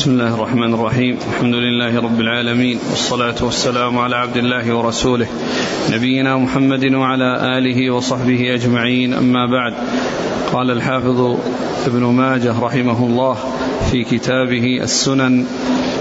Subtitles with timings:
[0.00, 5.26] بسم الله الرحمن الرحيم الحمد لله رب العالمين والصلاة والسلام على عبد الله ورسوله
[5.90, 9.74] نبينا محمد وعلى آله وصحبه أجمعين أما بعد
[10.52, 11.36] قال الحافظ
[11.86, 13.36] ابن ماجه رحمه الله
[13.90, 15.46] في كتابه السنن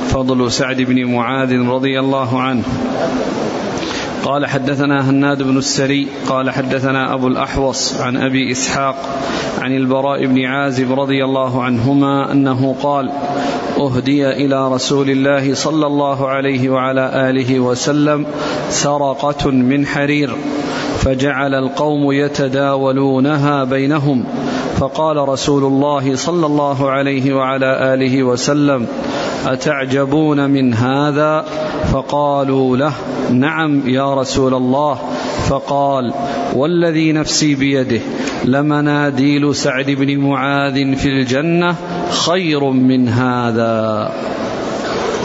[0.09, 2.63] فضل سعد بن معاذ رضي الله عنه
[4.23, 8.95] قال حدثنا هناد بن السري قال حدثنا أبو الأحوص عن أبي إسحاق
[9.61, 13.11] عن البراء بن عازب رضي الله عنهما أنه قال
[13.79, 18.25] أهدي إلى رسول الله صلى الله عليه وعلى آله وسلم
[18.69, 20.35] سرقة من حرير
[20.99, 24.23] فجعل القوم يتداولونها بينهم
[24.79, 28.87] فقال رسول الله صلى الله عليه وعلى آله وسلم
[29.45, 31.45] أتعجبون من هذا؟
[31.93, 32.93] فقالوا له
[33.31, 34.99] نعم يا رسول الله.
[35.49, 36.13] فقال
[36.53, 38.01] والذي نفسي بيده
[38.45, 41.75] لمناديل سعد بن معاذ في الجنة
[42.09, 44.11] خير من هذا.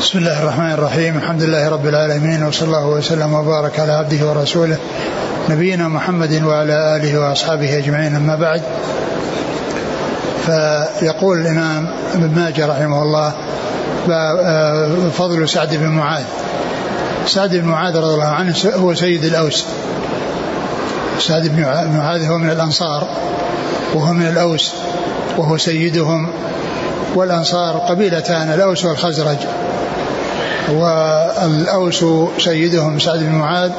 [0.01, 4.79] بسم الله الرحمن الرحيم الحمد لله رب العالمين وصلى الله وسلم وبارك على عبده ورسوله
[5.51, 8.63] نبينا محمد وعلى آله وأصحابه أجمعين أما بعد.
[10.47, 13.33] فيقول الإمام ابن ماجه رحمه الله
[15.11, 16.25] فضل سعد بن معاذ.
[17.27, 19.67] سعد بن معاذ رضي الله عنه هو سيد الأوس.
[21.19, 21.63] سعد بن
[21.97, 23.09] معاذ هو من الأنصار
[23.95, 24.73] وهو من الأوس
[25.39, 26.29] وهو سيدهم.
[27.15, 29.39] والأنصار قبيلتان الأوس والخزرج.
[30.71, 32.05] والأوس
[32.39, 33.71] سيدهم سعد بن معاذ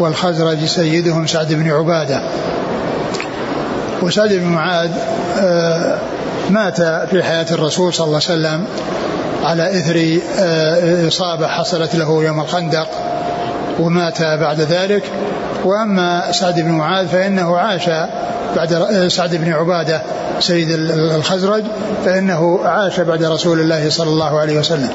[0.00, 2.22] والخزرج سيدهم سعد بن عبادة.
[4.02, 4.90] وسعد بن معاذ
[5.38, 5.98] آه،
[6.50, 8.64] مات في حياة الرسول صلى الله عليه وسلم
[9.44, 12.88] على إثر آه، إصابة حصلت له يوم الخندق
[13.78, 15.02] ومات بعد ذلك.
[15.64, 17.88] وأما سعد بن معاذ فإنه عاش
[18.56, 20.02] بعد آه، سعد بن عبادة
[20.40, 21.64] سيد الخزرج
[22.04, 24.90] فإنه عاش بعد رسول الله صلى الله عليه وسلم.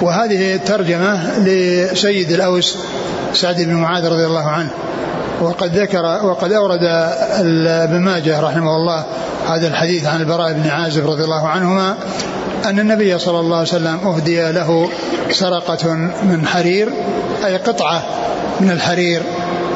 [0.00, 2.76] وهذه الترجمة لسيد الأوس
[3.34, 4.70] سعد بن معاذ رضي الله عنه.
[5.40, 6.84] وقد ذكر وقد أورد
[7.64, 9.04] ابن ماجه رحمه الله
[9.48, 11.94] هذا الحديث عن البراء بن عازب رضي الله عنهما
[12.64, 14.88] أن النبي صلى الله عليه وسلم أهدي له
[15.30, 16.88] سرقة من حرير
[17.44, 18.02] أي قطعة
[18.60, 19.22] من الحرير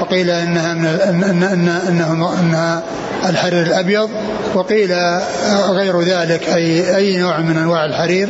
[0.00, 2.82] وقيل إنها من إن إن إنه إنها
[3.28, 4.10] الحرير الأبيض
[4.54, 4.94] وقيل
[5.68, 8.28] غير ذلك أي أي نوع من أنواع الحرير.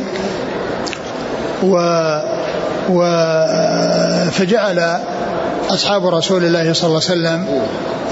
[1.63, 1.77] و
[2.89, 3.01] و
[4.31, 4.99] فجعل
[5.75, 7.45] أصحاب رسول الله صلى الله عليه وسلم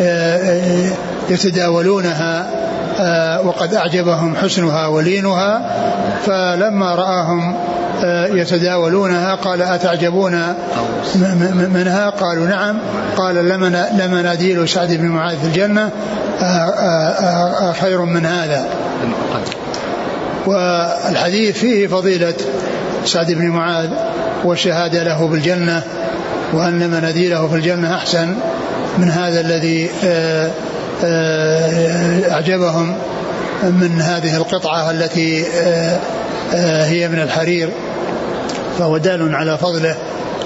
[0.01, 0.91] آه، آه،
[1.29, 2.49] يتداولونها
[2.99, 5.61] آه، وقد أعجبهم حسنها ولينها
[6.25, 7.55] فلما رآهم
[8.31, 10.53] يتداولونها قال أتعجبون
[11.73, 12.77] منها؟ قالوا نعم.
[13.17, 13.35] قال
[13.97, 15.89] لمناديل سعد بن معاذ في الجنة
[17.81, 18.65] خير من هذا.
[20.45, 22.33] والحديث فيه فضيلة
[23.05, 23.89] سعد بن معاذ
[24.43, 25.83] والشهادة له بالجنة
[26.53, 28.35] وأن مناديله في الجنة أحسن
[28.97, 30.51] من هذا الذي آه،
[31.03, 32.95] آه، أعجبهم
[33.63, 35.45] من هذه القطعة التي
[36.53, 37.69] آه، هي من الحرير.
[38.79, 39.95] فهو دال على فضله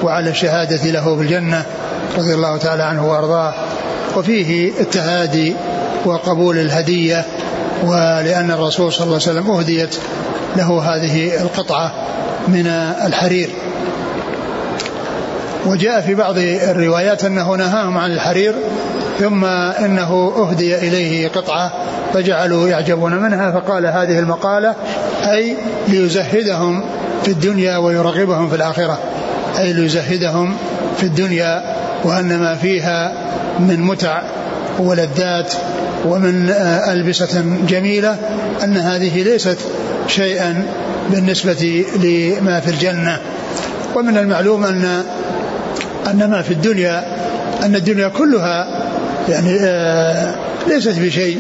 [0.03, 1.66] وعلى الشهادة له بالجنة
[2.17, 3.53] رضي الله تعالى عنه وأرضاه.
[4.17, 5.56] وفيه التهادي
[6.06, 7.25] وقبول الهدية
[7.84, 9.96] ولأن الرسول صلى الله عليه وسلم أهديت
[10.56, 11.91] له هذه القطعة
[12.47, 12.67] من
[13.06, 13.50] الحرير.
[15.67, 18.53] وجاء في بعض الروايات أنه نهاهم عن الحرير
[19.19, 21.72] ثم إنه أهدي إليه قطعة
[22.13, 24.75] فجعلوا يعجبون منها فقال هذه المقالة
[25.23, 25.55] أي
[25.88, 26.83] ليزهدهم
[27.23, 29.00] في الدنيا ويرغبهم في الآخرة.
[29.59, 30.53] أي ليزهدهم
[30.97, 33.13] في الدنيا وأن ما فيها
[33.59, 34.22] من متع
[34.79, 35.53] ولذات
[36.05, 36.49] ومن
[36.91, 38.17] ألبسة جميلة
[38.63, 39.57] أن هذه ليست
[40.07, 40.63] شيئا
[41.09, 43.19] بالنسبة لما في الجنة.
[43.95, 45.03] ومن المعلوم أن
[46.07, 47.06] أن ما في الدنيا
[47.63, 48.68] أن الدنيا كلها
[49.29, 50.35] يعني آه
[50.68, 51.40] ليست بشيء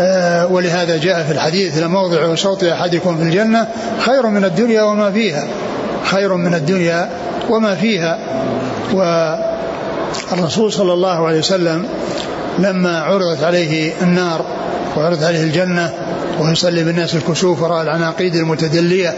[0.00, 3.68] آه ولهذا جاء في الحديث لموضع صوت أحدكم في الجنة
[4.00, 5.44] خير من الدنيا وما فيها.
[6.04, 7.08] خير من الدنيا
[7.50, 8.18] وما فيها.
[8.92, 11.86] والرسول صلى الله عليه وسلم
[12.58, 14.44] لما عرضت عليه النار
[14.96, 15.92] وعرضت عليه الجنة
[16.40, 19.14] ويصلي بالناس الكسوف وراء العناقيد المتدلية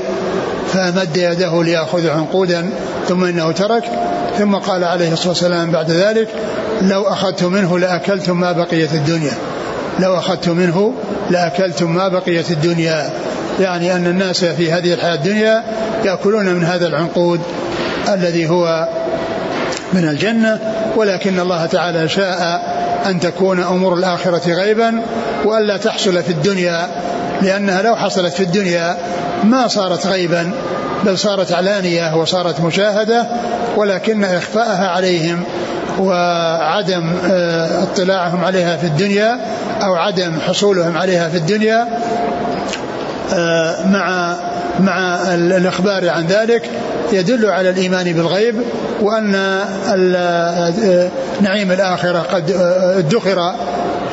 [0.73, 2.71] فمد يده ليأخذ عنقودا
[3.09, 3.85] ثم إنه ترك
[4.41, 6.29] ثم قال عليه الصلاة والسلام بعد ذلك
[6.83, 9.33] لو أخذت منه لأكلتم ما بقيت الدنيا.
[9.99, 10.95] لو أخذت منه
[11.31, 13.11] لأكلتم ما بقيت الدنيا.
[13.61, 15.63] يعني أن الناس في هذه الحياة الدنيا
[16.05, 17.41] يأكلون من هذا العنقود
[18.09, 18.89] الذي هو
[19.93, 20.59] من الجنة.
[20.97, 22.63] ولكن الله تعالى شاء
[23.07, 25.03] أن تكون أمور الآخرة غيبا
[25.45, 26.89] وألا تحصل في الدنيا
[27.43, 28.97] لأنها لو حصلت في الدنيا
[29.45, 30.53] ما صارت غيبا
[31.05, 33.27] بل صارت علانية وصارت مشاهدة
[33.77, 35.45] ولكن إخفاءها عليهم
[35.99, 39.41] وعدم آه، اطلاعهم عليها في الدنيا
[39.83, 41.89] أو عدم حصولهم عليها في الدنيا
[43.35, 44.35] آه، مع
[44.81, 46.71] مع الإخبار عن ذلك
[47.13, 48.55] يدل على الإيمان بالغيب
[49.01, 51.09] وأن آه،
[51.41, 52.51] نعيم الآخرة قد
[52.99, 53.55] ادخر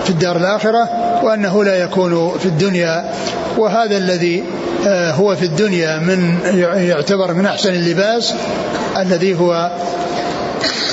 [0.03, 0.89] في الدار الآخرة
[1.23, 3.09] وأنه لا يكون في الدنيا.
[3.57, 4.43] وهذا الذي
[4.85, 6.37] هو في الدنيا من
[6.75, 8.33] يعتبر من أحسن اللباس
[8.97, 9.71] الذي هو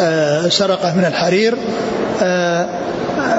[0.00, 1.54] آه، سرقة من الحرير.
[2.22, 2.68] آه،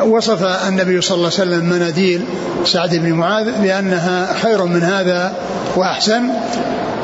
[0.03, 2.21] وصف النبي صلى الله عليه وسلم مناديل
[2.65, 5.33] سعد بن معاذ بأنها خير من هذا
[5.75, 6.29] وأحسن.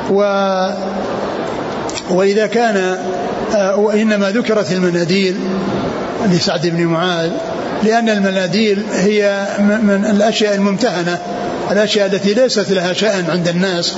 [0.09, 0.21] و
[2.09, 2.97] وإذا كان
[3.55, 5.35] آه، وإنما ذكرت المناديل
[6.29, 7.31] لسعد بن معاذ
[7.83, 11.17] لأن المناديل هي من الأشياء الممتهنة
[11.71, 13.95] الأشياء التي ليست لها شأن عند الناس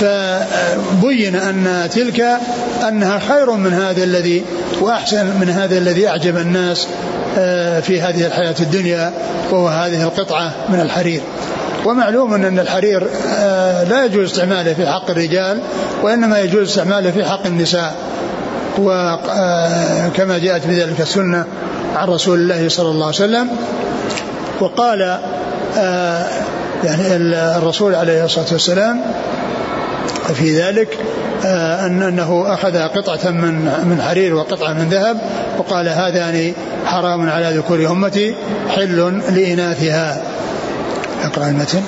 [0.00, 2.26] فبين أن تلك
[2.88, 4.44] أنها خير من هذا الذي
[4.80, 6.86] وأحسن من هذا الذي أعجب الناس
[7.38, 9.12] آه، في هذه الحياة الدنيا
[9.50, 11.20] وهو هذه القطعة من الحرير.
[11.84, 13.06] ومعلوم أن الحرير
[13.38, 15.58] آه، لا يجوز استعماله في حق الرجال
[16.02, 17.94] وإنما يجوز استعماله في حق النساء.
[18.78, 21.44] وكما آه، جاءت بذلك السنة
[21.96, 23.48] عن رسول الله صلى الله عليه وسلم
[24.60, 25.18] وقال
[26.84, 27.16] يعني
[27.56, 29.00] الرسول عليه الصلاة والسلام
[30.34, 30.98] في ذلك
[31.44, 33.54] آه، أن أنه أخذ قطعة من
[33.84, 35.16] من حرير وقطعة من ذهب
[35.58, 36.52] وقال هذان
[36.84, 38.34] حرام على ذكور أمتي
[38.68, 40.22] حل لإناثها.
[41.22, 41.82] أقرأ المتن.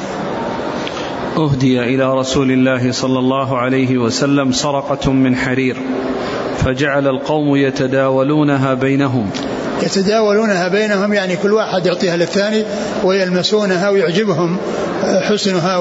[1.37, 5.77] أهدي إلى رسول الله صلى الله عليه وسلم سرقة من حرير
[6.59, 9.31] فجعل القوم يتداولونها بينهم.
[9.83, 12.65] يتداولونها بينهم يعني كل واحد يعطيها للثاني
[13.05, 14.57] ويلمسونها ويعجبهم
[15.23, 15.77] حسنها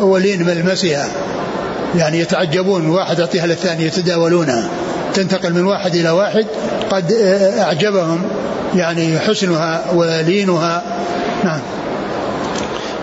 [0.00, 1.08] ولين ملمسها
[1.96, 4.68] يعني يتعجبون واحد يعطيها للثاني يتداولونها.
[5.14, 6.46] تنتقل من واحد إلى واحد
[6.90, 7.12] قد
[7.58, 8.22] أعجبهم
[8.74, 10.82] يعني حسنها ولينها.
[11.44, 11.60] نعم.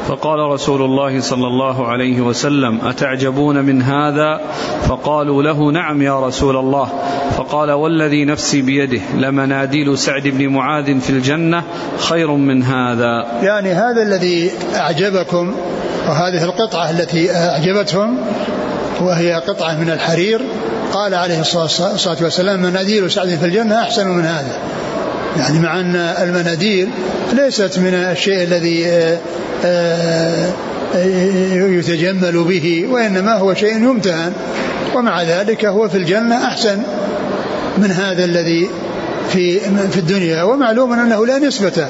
[0.07, 4.41] فقال رسول الله صلى الله عليه وسلم أتعجبون من هذا؟
[4.87, 6.89] فقالوا له نعم يا رسول الله.
[7.37, 11.63] فقال والذي نفسي بيده لمناديل سعد بن معاذ في الجنة
[11.97, 13.25] خير من هذا.
[13.41, 15.55] يعني هذا الذي أعجبكم
[16.07, 18.17] وهذه القطعة التي أعجبتهم
[19.01, 20.41] وهي قطعة من الحرير
[20.93, 24.59] قال عليه الصلاة والسلام مناديل سعد في الجنة أحسن من هذا.
[25.37, 26.89] يعني مع أن المناديل
[27.33, 29.17] ليست من الشيء الذي آه،
[29.65, 30.51] آه،
[31.53, 34.33] يتجمل به وإنما هو شيء يمتهن.
[34.95, 36.81] ومع ذلك هو في الجنة أحسن
[37.77, 38.69] من هذا الذي
[39.29, 40.43] في في الدنيا.
[40.43, 41.87] ومعلوم أنه لا نسبة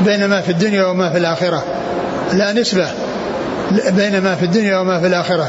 [0.00, 1.64] بين ما في الدنيا وما في الآخرة.
[2.32, 2.88] لا نسبة
[3.88, 5.48] بين ما في الدنيا وما في الآخرة.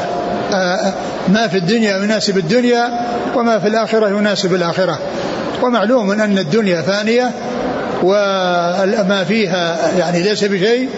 [0.53, 0.93] آه،
[1.27, 2.89] ما في الدنيا يناسب الدنيا
[3.35, 4.99] وما في الآخرة يناسب الآخرة.
[5.63, 7.31] ومعلوم أن الدنيا فانية
[8.03, 10.89] وما فيها يعني ليس بشيء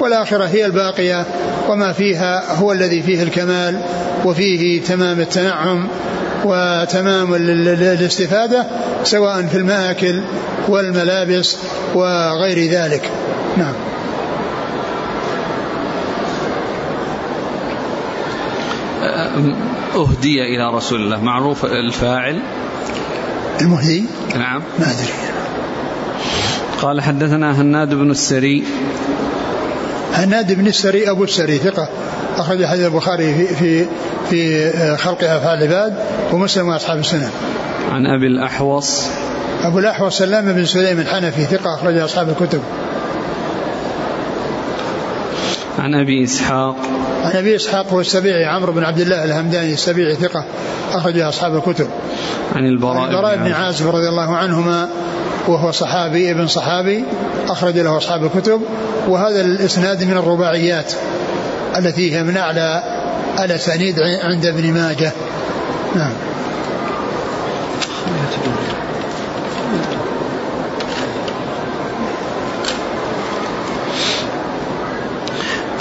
[0.00, 1.26] والآخرة هي الباقية
[1.68, 3.80] وما فيها هو الذي فيه الكمال
[4.24, 5.88] وفيه تمام التنعم
[6.44, 8.66] وتمام الاستفادة
[9.04, 10.22] سواء في المآكل
[10.68, 11.56] والملابس
[11.94, 13.10] وغير ذلك.
[13.56, 13.74] نعم.
[19.96, 21.20] أهدي إلى رسول الله.
[21.20, 22.40] معروف الفاعل
[23.60, 24.62] المهدي نعم.
[24.78, 25.12] ما أدري.
[26.82, 28.64] قال حدثنا هناد بن السري.
[30.14, 31.88] هناد بن السري أبو السري ثقة.
[32.36, 33.86] أخرج حديث البخاري في في
[34.30, 35.94] في خلق أفعال العباد
[36.32, 37.30] ومسلم وأصحاب السنة.
[37.90, 39.06] عن أبي الأحوص.
[39.62, 42.60] أبو الأحوص سلام بن سليم الحنفي ثقة أخرج أصحاب الكتب.
[45.84, 46.76] عن أبي إسحاق.
[47.24, 50.44] عن أبي إسحاق هو السبيعي عمرو بن عبد الله الهمداني السبيعي ثقة
[50.92, 51.88] أخرج أصحاب الكتب.
[52.54, 54.88] عن البراء, عن البراء بن عازب رضي الله عنهما
[55.48, 57.04] وهو صحابي ابن صحابي
[57.48, 58.60] أخرج له أصحاب الكتب
[59.08, 60.92] وهذا الإسناد من الرباعيات
[61.76, 62.82] التي هي من أعلى
[63.44, 65.12] الأسانيد عند ابن ماجه.
[65.94, 66.12] نعم.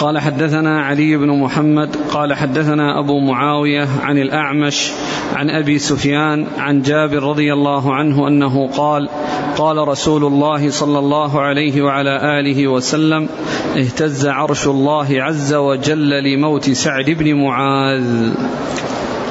[0.03, 4.91] قال حدثنا علي بن محمد قال حدثنا أبو معاوية عن الأعمش
[5.33, 9.09] عن أبي سفيان عن جابر رضي الله عنه أنه قال
[9.57, 13.29] قال رسول الله صلى الله عليه وعلى آله وسلم
[13.77, 18.31] اهتز عرش الله عز وجل لموت سعد بن معاذ.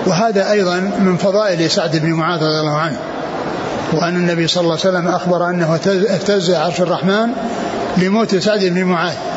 [0.06, 2.98] وهذا أيضا من فضائل سعد بن معاذ رضي الله عنه
[3.92, 7.28] وأن النبي صلى الله عليه وسلم أخبر أنه اهتز عرش الرحمن
[7.98, 9.31] لموت سعد بن معاذ.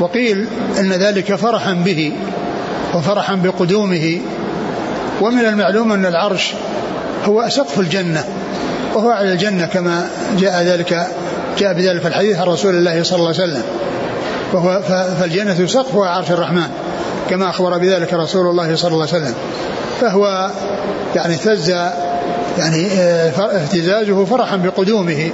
[0.00, 0.46] وقيل
[0.78, 2.12] إن ذلك فرحا به
[2.94, 4.20] وفرحا بقدومه.
[5.20, 6.52] ومن المعلوم أن العرش
[7.24, 8.24] هو سقف الجنة
[8.94, 11.06] وهو على الجنة كما جاء ذلك
[11.58, 13.62] جاء بذلك الحديث عن رسول الله صلى الله عليه وسلم.
[14.52, 14.82] وهو
[15.20, 16.68] فالجنة سقفها عرش الرحمن
[17.30, 19.34] كما أخبر بذلك رسول الله صلى الله عليه وسلم.
[20.00, 20.50] فهو
[21.14, 21.70] يعني اهتز
[22.58, 25.30] يعني آه، اهتزازه فرحا بقدومه.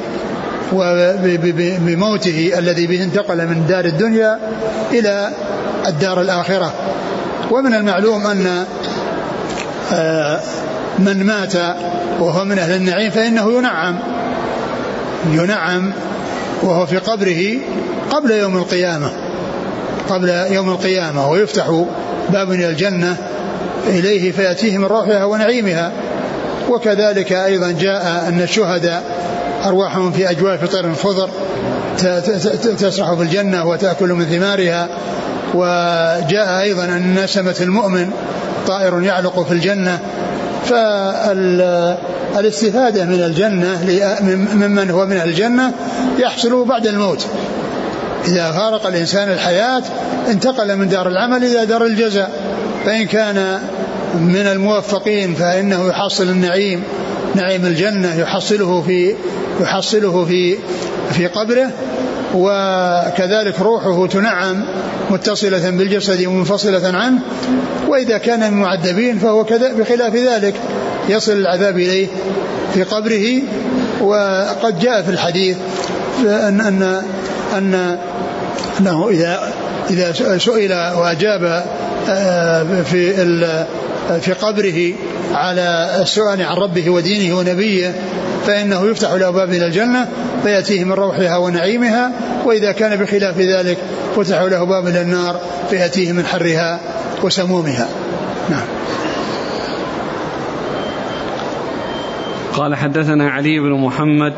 [0.73, 4.39] وبموته الذي به انتقل من دار الدنيا
[4.93, 5.31] إلى
[5.87, 6.73] الدار الآخرة.
[7.51, 8.65] ومن المعلوم أن
[9.93, 10.41] آه،
[10.99, 11.55] من مات
[12.21, 13.99] وهو من أهل النعيم فإنه ينعم.
[15.31, 15.93] ينعم
[16.63, 17.59] وهو في قبره
[18.11, 19.11] قبل يوم القيامة.
[20.09, 21.31] قبل يوم القيامة.
[21.31, 21.85] ويفتح
[22.31, 23.17] باب إلى الجنة
[23.87, 25.93] إليه فيأتيه من روحها ونعيمها.
[26.69, 29.22] وكذلك أيضا جاء أن الشهداء
[29.65, 31.31] أرواحهم في أجواف طير خضر
[32.79, 34.89] تسرح في الجنة وتأكل من ثمارها.
[35.55, 38.11] وجاء أيضا أن نسمة المؤمن
[38.67, 39.99] طائر يعلق في الجنة.
[42.35, 43.79] فالاستفادة من الجنة
[44.55, 45.73] ممن هو من الجنة
[46.19, 47.27] يحصل بعد الموت.
[48.29, 49.83] إذا فارق الإنسان الحياة
[50.31, 52.31] انتقل من دار العمل إلى دار الجزاء.
[52.85, 53.59] فإن كان
[54.15, 56.83] من الموفقين فإنه يحصل النعيم.
[57.35, 59.15] نعيم الجنة يحصله في
[59.63, 60.59] يحصله في
[61.13, 61.71] في قبره
[62.35, 64.65] وكذلك روحه تنعم
[65.11, 67.21] متصلة بالجسد ومنفصلة عنه
[67.89, 70.55] وإذا كان من المعذبين فهو كذا بخلاف ذلك
[71.09, 72.07] يصل العذاب إليه
[72.75, 73.43] في قبره.
[74.01, 75.57] وقد جاء في الحديث
[76.21, 77.03] أن أن
[77.55, 77.99] أن
[78.81, 79.53] أنه إذا
[79.91, 81.65] إذا سئل وأجاب
[82.09, 83.13] آه، في
[84.21, 84.95] في قبره
[85.35, 87.95] على السؤال عن ربه ودينه ونبيه
[88.47, 90.09] فإنه يفتح له باب إلى الجنة
[90.43, 92.13] فيأتيه من روحها ونعيمها
[92.45, 93.79] وإذا كان بخلاف ذلك
[94.17, 96.81] فتح له باب إلى النار فيأتيه من حرها
[97.23, 97.89] وسمومها.
[98.51, 98.67] نعم.
[102.53, 104.33] قال حدثنا علي بن محمد.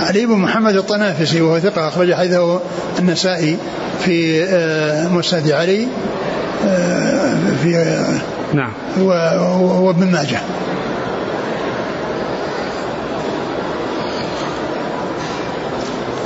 [0.00, 2.60] علي بن محمد الطنافسي وهو ثقة أخرج حديثه
[2.98, 3.56] النسائي
[4.04, 5.86] في آه، مسند علي
[6.66, 8.20] آه، في آه،
[8.54, 8.72] نعم.
[9.82, 10.40] وابن ماجه.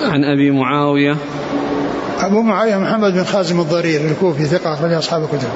[0.04, 1.16] عن أبي معاوية.
[2.20, 5.48] أبو معاوية محمد بن خازم الضرير الكوفي ثقة أخرج أصحاب الكتب.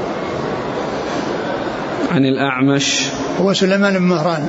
[2.12, 3.02] عن الأعمش.
[3.40, 4.47] هو سليمان بن مهران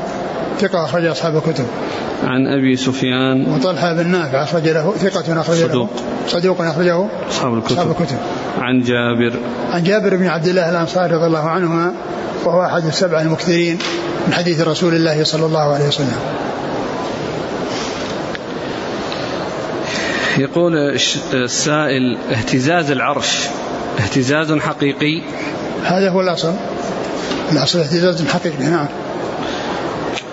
[0.59, 1.65] ثقة أخرج أصحاب الكتب.
[2.23, 3.53] عن أبي سفيان.
[3.53, 5.71] وطلحة بن نافع أخرج له ثقة أخرج صدوق.
[5.73, 5.87] له
[6.27, 7.71] صدوق اخرجه أصحاب الكتب.
[7.71, 8.17] أصحاب الكتب.
[8.59, 9.33] عن جابر.
[9.71, 11.91] عن جابر بن عبد الله الأنصاري رضي الله عنهما
[12.45, 13.77] وهو أحد السبع المكثرين
[14.27, 16.19] من حديث رسول الله صلى الله عليه وسلم.
[20.39, 20.97] يقول
[21.33, 23.47] السائل اهتزاز العرش
[23.99, 25.21] اهتزاز حقيقي.
[25.83, 26.53] هذا هو الأصل.
[27.51, 28.87] الأصل اهتزاز حقيقي نعم.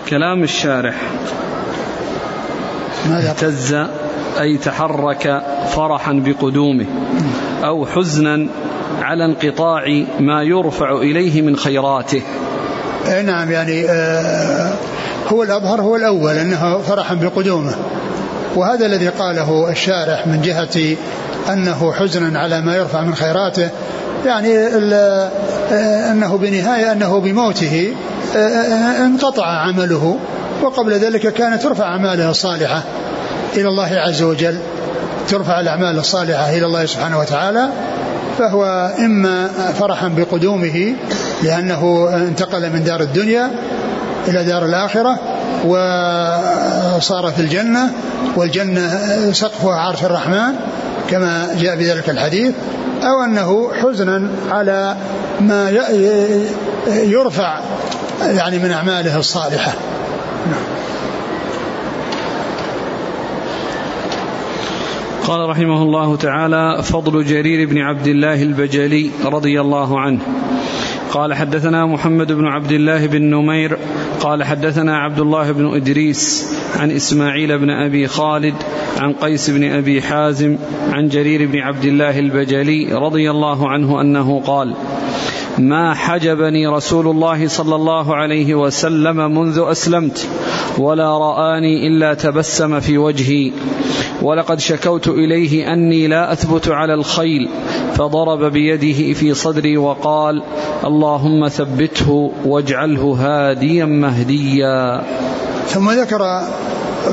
[0.09, 0.95] كلام الشارح.
[3.09, 3.77] ماذا اهتز
[4.41, 5.43] أي تحرك
[5.75, 6.87] فرحا بقدومه
[7.65, 8.47] أو حزنا
[9.01, 12.23] على انقطاع ما يرفع إليه من خيراته.
[13.25, 14.73] نعم يعني آه
[15.29, 17.77] هو الأظهر هو الأول أنه فرحا بقدومه.
[18.57, 20.97] وهذا الذي قاله الشارح من جهة
[21.53, 23.71] أنه حزنا على ما يرفع من خيراته
[24.27, 24.59] يعني
[24.93, 25.31] آه،
[26.13, 27.95] أنه بنهاية أنه بموته
[28.37, 30.19] آه، آه، انقطع عمله
[30.63, 32.83] وقبل ذلك كانت ترفع أعماله الصالحة
[33.57, 34.59] إلى الله عز وجل
[35.29, 37.69] ترفع الأعمال الصالحة إلى الله سبحانه وتعالى
[38.39, 39.49] فهو إما
[39.79, 40.95] فرحا بقدومه
[41.43, 43.51] لأنه انتقل من دار الدنيا
[44.29, 45.19] إلى دار الآخرة
[45.65, 47.93] وصار في الجنة
[48.37, 48.91] والجنة
[49.33, 50.55] سقفها عرش الرحمن
[51.11, 52.55] كما جاء بذلك الحديث
[53.03, 54.97] أو أنه حزنا على
[55.41, 55.71] ما
[56.89, 57.61] يرفع
[58.21, 59.73] يعني من أعماله الصالحة.
[65.27, 70.21] قال رحمه الله تعالى فضل جرير بن عبد الله البجلي رضي الله عنه.
[71.13, 73.79] قال حدثنا محمد بن عبد الله بن نمير
[74.21, 78.55] قال حدثنا عبد الله بن إدريس عن إسماعيل بن أبي خالد
[78.99, 80.57] عن قيس بن أبي حازم
[80.93, 84.75] عن جرير بن عبد الله البجلي رضي الله عنه أنه قال
[85.59, 90.29] ما حجبني رسول الله صلى الله عليه وسلم منذ أسلمت
[90.79, 93.53] ولا رآني إلا تبسم في وجهي.
[94.27, 97.49] ولقد شكوت إليه أني لا أثبت على الخيل
[97.95, 100.43] فضرب بيده في صدري وقال
[100.85, 105.03] اللهم ثبته واجعله هاديا مهديا.
[105.69, 106.43] ثم ذكر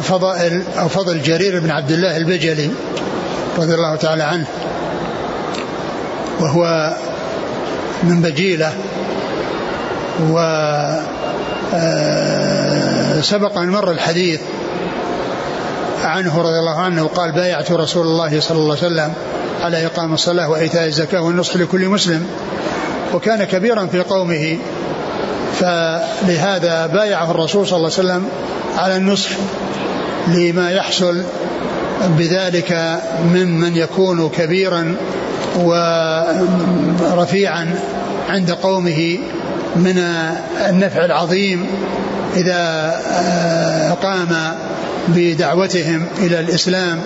[0.01, 2.69] فضائل أو فضل جرير بن عبد الله البجلي
[3.57, 4.45] رضي الله تعالى عنه
[6.39, 6.93] وهو
[8.03, 8.73] من بجيلة
[10.31, 10.37] و
[11.75, 14.41] آه، سبق أن مر الحديث
[16.05, 19.13] عنه رضي الله عنه قال بايعت رسول الله صلى الله عليه وسلم
[19.61, 22.27] على إقام الصلاة وإيتاء الزكاة والنصح لكل مسلم
[23.13, 24.57] وكان كبيرا في قومه
[25.59, 28.27] فلهذا بايعه الرسول صلى الله عليه وسلم
[28.77, 29.29] على النصح
[30.27, 31.23] لما يحصل
[32.17, 32.99] بذلك
[33.33, 34.95] من من يكون كبيرا
[37.05, 37.79] ورفيعا
[38.29, 39.17] عند قومه.
[39.75, 39.97] من
[40.69, 41.67] النفع العظيم
[42.35, 42.91] إذا
[44.03, 44.29] قام
[45.07, 46.99] بدعوتهم إلى الإسلام.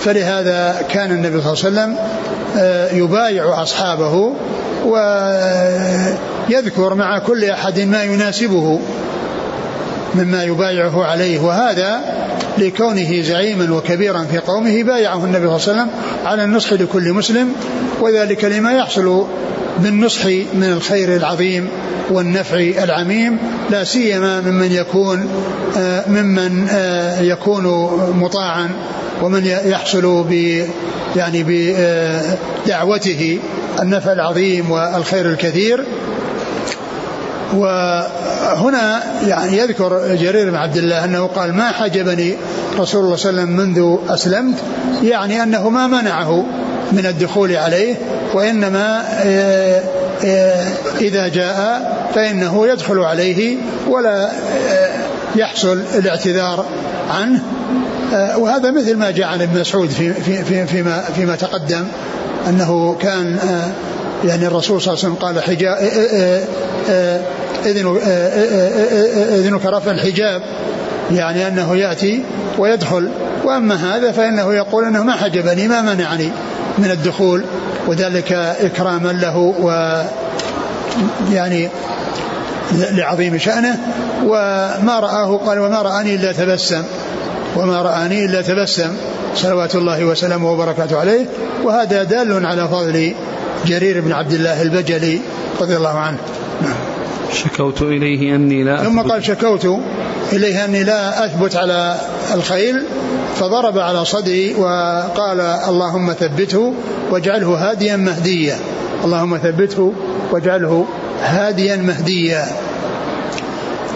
[0.00, 1.96] فلهذا كان النبي صلى الله عليه وسلم
[2.98, 4.32] يبايع أصحابه
[6.48, 8.80] ويذكر مع كل أحد ما يناسبه
[10.14, 11.40] مما يبايعه عليه.
[11.40, 12.00] وهذا
[12.60, 15.88] لكونه زعيما وكبيرا في قومه بايعه النبي صلى الله عليه وسلم
[16.24, 17.52] على النصح لكل مسلم
[18.00, 19.26] وذلك لما يحصل
[19.78, 21.68] بالنصح من الخير العظيم
[22.10, 23.38] والنفع العميم
[23.70, 25.28] لا سيما ممن يكون
[25.76, 27.64] آه، ممن آه، يكون
[28.14, 28.68] مطاعا
[29.22, 30.32] ومن يحصل ب
[31.16, 31.44] يعني
[32.66, 33.38] بدعوته
[33.80, 35.84] النفع العظيم والخير الكثير.
[37.54, 42.36] وهنا يعني يذكر جرير بن عبد الله أنه قال ما حجبني
[42.78, 44.56] رسول الله صلى الله عليه وسلم منذ أسلمت
[45.02, 46.44] يعني أنه ما منعه
[46.92, 47.94] من الدخول عليه
[48.34, 49.82] وإنما آه،
[50.24, 50.66] آه،
[51.00, 53.56] إذا جاء فإنه يدخل عليه
[53.88, 54.30] ولا آه،
[55.36, 56.66] يحصل الاعتذار
[57.10, 57.42] عنه.
[58.36, 61.84] وهذا مثل ما جاء عن ابن مسعود في في في فيما فيما تقدم
[62.48, 63.38] أنه كان
[64.24, 65.76] يعني الرسول صلى الله عليه وسلم قال حجاب
[69.34, 70.42] إذنك رفع الحجاب
[71.12, 72.22] يعني أنه يأتي
[72.58, 73.08] ويدخل.
[73.44, 76.30] وأما هذا فإنه يقول أنه ما حجبني ما منعني
[76.78, 77.44] من الدخول
[77.86, 80.02] وذلك إكراما له و
[81.32, 81.68] يعني
[82.72, 83.78] لعظيم شأنه.
[84.24, 86.82] وما رآه قال وما رآني إلا تبسم
[87.56, 88.96] وما رآني إلا تبسم.
[89.34, 91.26] صلوات الله وسلامه وبركاته عليه.
[91.64, 93.14] وهذا دال على فضل
[93.66, 95.20] جرير بن عبد الله البجلي
[95.60, 96.18] رضي الله عنه.
[96.62, 96.74] نعم.
[97.32, 99.66] شكوت إليه أني لا ثم قال شكوت
[100.32, 101.96] إليه أني لا أثبت على
[102.34, 102.84] الخيل
[103.36, 106.74] فضرب على صدري وقال اللهم ثبته
[107.10, 108.56] واجعله هاديا مهديا.
[109.04, 109.92] اللهم ثبته
[110.32, 110.86] واجعله
[111.22, 112.46] هاديا مهديا.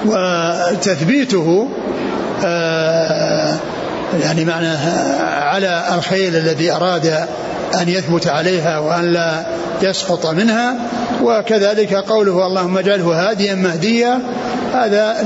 [0.07, 1.68] وتثبيته
[2.44, 3.57] آه
[4.22, 7.27] يعني معناه على الخيل الذي أراد
[7.83, 9.47] أن يثبت عليها وأن لا
[9.83, 10.75] يسقط منها
[11.23, 14.19] وكذلك قوله اللهم اجعله هاديا مهديا
[14.73, 15.17] هذا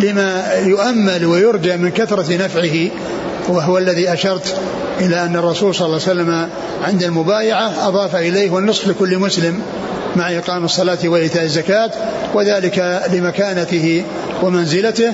[0.00, 2.90] لما يؤمل ويرجى من كثرة نفعه
[3.48, 4.56] وهو الذي أشرت
[5.00, 6.48] إلى أن الرسول صلى الله عليه وسلم
[6.82, 9.62] عند المبايعة أضاف إليه والنصح لكل مسلم
[10.16, 11.90] مع إقام الصلاة وإيتاء الزكاة
[12.34, 14.04] وذلك لمكانته
[14.42, 15.12] ومنزلته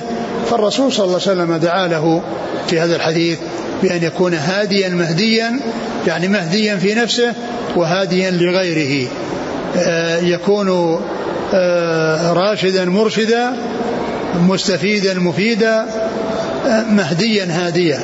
[0.49, 2.21] فالرسول صلى الله عليه وسلم دعا له
[2.67, 3.37] في هذا الحديث
[3.83, 5.59] بأن يكون هاديا مهديا
[6.07, 7.33] يعني مهديا في نفسه
[7.75, 9.07] وهاديا لغيره.
[9.77, 10.99] آه، يكون
[11.53, 13.53] آه، راشدا مرشدا
[14.47, 15.85] مستفيدا مفيدا
[16.67, 17.99] آه، مهديا هاديا.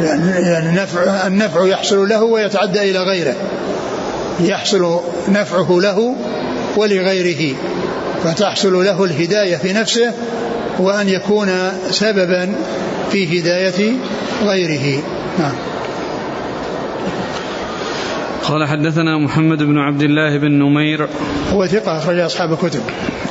[0.00, 3.34] يعني, يعني النفع, النفع يحصل له ويتعدى إلى غيره.
[4.40, 6.16] يحصل نفعه له
[6.76, 7.56] ولغيره.
[8.24, 10.12] فتحصل له الهداية في نفسه
[10.78, 11.48] وأن يكون
[11.90, 12.54] سببا
[13.10, 13.92] في هداية
[14.44, 15.02] غيره.
[15.38, 15.54] نعم.
[18.44, 21.08] قال حدثنا محمد بن عبد الله بن نمير.
[21.52, 22.80] هو ثقة أخرج أصحاب الكتب.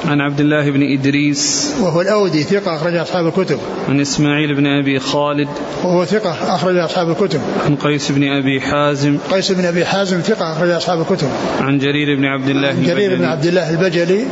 [0.07, 1.73] عن عبد الله بن إدريس.
[1.81, 3.59] وهو الأودي ثقة أخرج أصحاب الكتب.
[3.89, 5.47] عن إسماعيل بن أبي خالد.
[5.83, 7.41] وهو ثقة أخرج أصحاب الكتب.
[7.65, 9.17] عن قيس بن أبي حازم.
[9.31, 11.29] قيس بن أبي حازم ثقة أخرج أصحاب الكتب.
[11.59, 14.25] عن جرير بن عبد الله عن جرير بن عبد الله البجلي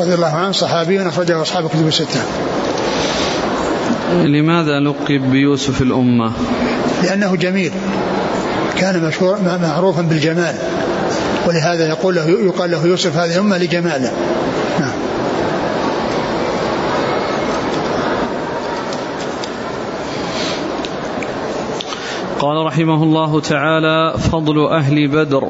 [0.00, 2.20] رضي الله عنه صحابي أخرجه أصحاب الكتب الستة.
[4.12, 6.32] لماذا لقب بيوسف الأمة؟
[7.02, 7.72] لأنه جميل.
[8.76, 10.54] كان مشهور معروفا بالجمال.
[11.46, 14.12] ولهذا يقول له يقال له يوسف هذه الأمة لجماله.
[14.80, 14.92] نعم.
[22.40, 25.48] قال رحمه الله تعالى فضل أهل بدر.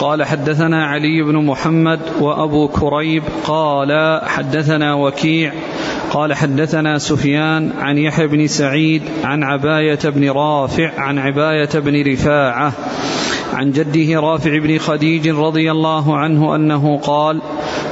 [0.00, 5.52] قال حدثنا علي بن محمد وأبو كريب قال حدثنا وكيع
[6.14, 12.72] قال حدثنا سفيان عن يحيى بن سعيد عن عباية بن رافع عن عباية بن رفاعة
[13.52, 17.40] عن جده رافع بن خديج رضي الله عنه أنه قال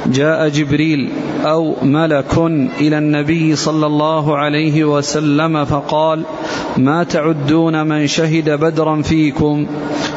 [0.05, 1.09] جاء جبريل
[1.45, 2.37] أو ملك
[2.79, 6.23] إلى النبي صلى الله عليه وسلم فقال
[6.77, 9.67] ما تعدون من شهد بدرا فيكم؟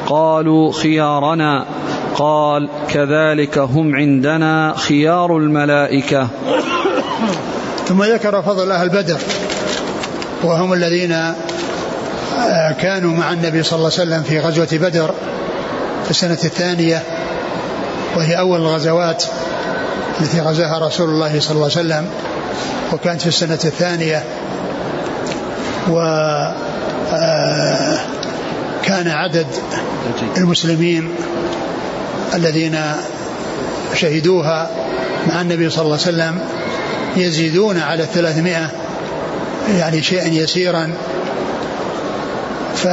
[0.06, 1.66] قالوا خيارنا.
[2.14, 6.28] قال كذلك هم عندنا خيار الملائكة.
[7.88, 9.18] ثم ذكر فضل أهل بدر
[10.42, 15.14] وهم الذين آه، كانوا مع النبي صلى الله عليه وسلم في غزوة بدر
[16.04, 17.02] في السنة الثانية
[18.16, 19.24] وهي أول الغزوات
[20.20, 22.08] التي غزاها رسول الله صلى الله عليه وسلم
[22.92, 24.22] وكانت في السنة الثانية
[25.90, 25.98] و
[27.12, 27.98] آه،
[28.84, 29.46] كان عدد
[30.36, 31.14] المسلمين
[32.34, 32.78] الذين
[33.94, 34.70] شهدوها
[35.28, 36.55] مع النبي صلى الله عليه وسلم
[37.16, 38.70] يزيدون على الثلاثمائة
[39.78, 40.92] يعني شيئا يسيرا.
[42.74, 42.86] ف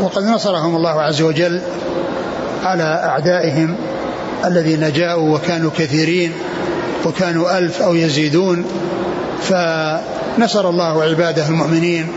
[0.00, 1.60] وقد نصرهم الله عز وجل
[2.62, 3.76] على أعدائهم
[4.44, 6.32] الذين جاءوا وكانوا كثيرين
[7.04, 8.64] وكانوا ألف أو يزيدون.
[9.42, 12.08] فنصر الله عباده المؤمنين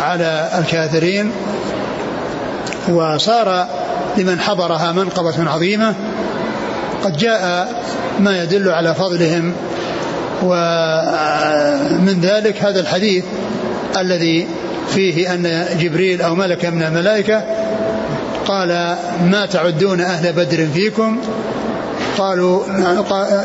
[0.00, 1.32] على الكافرين.
[2.88, 3.66] وصار
[4.16, 5.94] لمن حضرها منقبة عظيمة.
[7.04, 7.68] قد جاء
[8.20, 9.52] ما يدل على فضلهم
[10.42, 13.24] ومن ذلك هذا الحديث
[13.98, 14.48] الذي
[14.88, 17.44] فيه أن جبريل أو ملك من الملائكة
[18.46, 21.20] قال ما تعدون أهل بدر فيكم؟
[22.18, 22.66] قالوا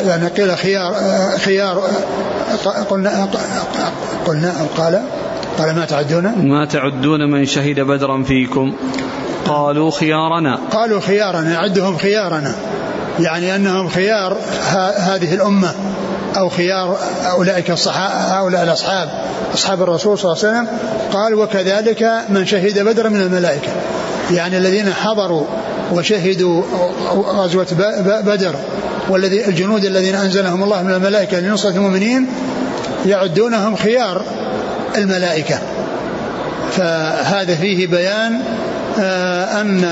[0.07, 0.95] يعني قيل خيار
[1.37, 1.83] خيار
[2.89, 3.27] قلنا
[4.25, 5.01] قلنا أو قال
[5.57, 8.73] قال ما تعدون؟ ما تعدون من شهد بدرا فيكم.
[9.45, 10.59] قالوا خيارنا.
[10.71, 12.55] قالوا خيارنا عدهم خيارنا.
[13.19, 14.37] يعني أنهم خيار
[14.97, 15.73] هذه الأمة.
[16.37, 16.97] أو خيار
[17.31, 19.09] أولئك الصحابة هؤلاء الأصحاب
[19.53, 20.77] أصحاب الرسول صلى الله عليه وسلم
[21.13, 23.71] قال وكذلك من شهد بدر من الملائكة.
[24.31, 25.43] يعني الذين حضروا
[25.93, 26.63] وشهدوا
[27.13, 27.67] غزوة
[28.25, 28.55] بدر
[29.09, 32.27] والذي الجنود الذين أنزلهم الله من الملائكة لنصرة المؤمنين
[33.05, 34.21] يعدونهم خيار
[34.97, 35.59] الملائكة.
[36.71, 38.39] فهذا فيه بيان
[38.99, 39.85] آه، أن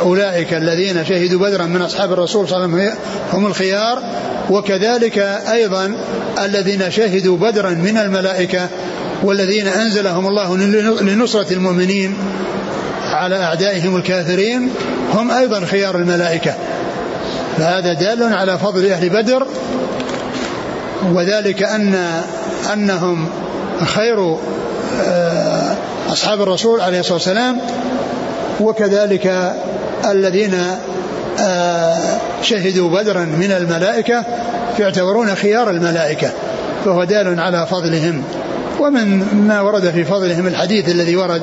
[0.00, 2.98] أولئك الذين شهدوا بدرا من أصحاب الرسول صلى الله عليه وسلم
[3.32, 4.02] هم الخيار
[4.50, 5.18] وكذلك
[5.52, 5.96] أيضا
[6.44, 8.68] الذين شهدوا بدرا من الملائكة
[9.22, 10.56] والذين أنزلهم الله
[11.02, 12.16] لنصرة المؤمنين
[13.04, 14.70] على أعدائهم الكافرين
[15.14, 16.54] هم أيضا خيار الملائكة.
[17.58, 19.46] فهذا دال على فضل أهل بدر
[21.12, 22.22] وذلك أن
[22.72, 23.28] أنهم
[23.84, 24.36] خير
[25.06, 25.76] آه،
[26.12, 27.60] أصحاب الرسول عليه الصلاة والسلام
[28.60, 29.54] وكذلك
[30.10, 30.54] الذين
[31.40, 34.24] آه، شهدوا بدرا من الملائكة
[34.78, 36.30] يعتبرون خيار الملائكة
[36.84, 38.22] فهو دال على فضلهم.
[38.80, 41.42] ومن ما ورد في فضلهم الحديث الذي ورد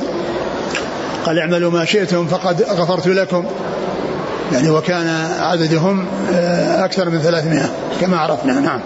[1.26, 3.46] قال اعملوا ما شئتم فقد غفرت لكم.
[4.54, 5.08] يعني وكان
[5.40, 7.70] عددهم آه، أكثر من ثلاثمائة
[8.02, 8.60] كما عرفنا.
[8.60, 8.82] نعم.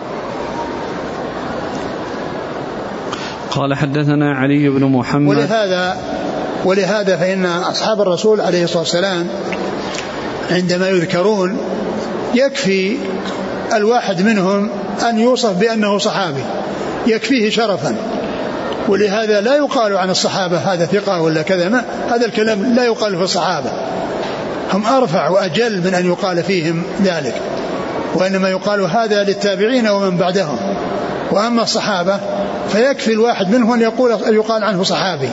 [3.52, 5.30] قال حدثنا علي بن محمد.
[5.30, 5.97] ولهذا
[6.65, 9.28] ولهذا فإن أصحاب الرسول عليه الصلاة والسلام
[10.52, 11.58] عندما يذكرون
[12.34, 12.98] يكفي
[13.74, 14.70] الواحد منهم
[15.10, 16.44] أن يوصف بأنه صحابي
[17.08, 17.96] يكفيه شرفا.
[18.88, 23.24] ولهذا لا يقال عن الصحابة هذا ثقة ولا كذا ما هذا الكلام لا يقال في
[23.24, 23.72] الصحابة.
[24.74, 27.36] هم أرفع وأجل من أن يقال فيهم ذلك
[28.16, 30.58] وإنما يقال هذا للتابعين ومن بعدهم.
[31.32, 32.20] وأما الصحابة
[32.72, 35.30] فيكفي الواحد منهم أن يقول يقال عنه صحابي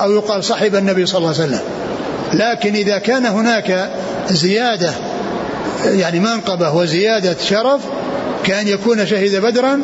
[0.00, 1.60] أو يقال صاحب النبي صلى الله عليه وسلم.
[2.34, 3.90] لكن إذا كان هناك
[4.30, 4.90] زيادة
[5.84, 7.80] يعني منقبة وزيادة شرف
[8.44, 9.80] كأن يكون شهد بدرا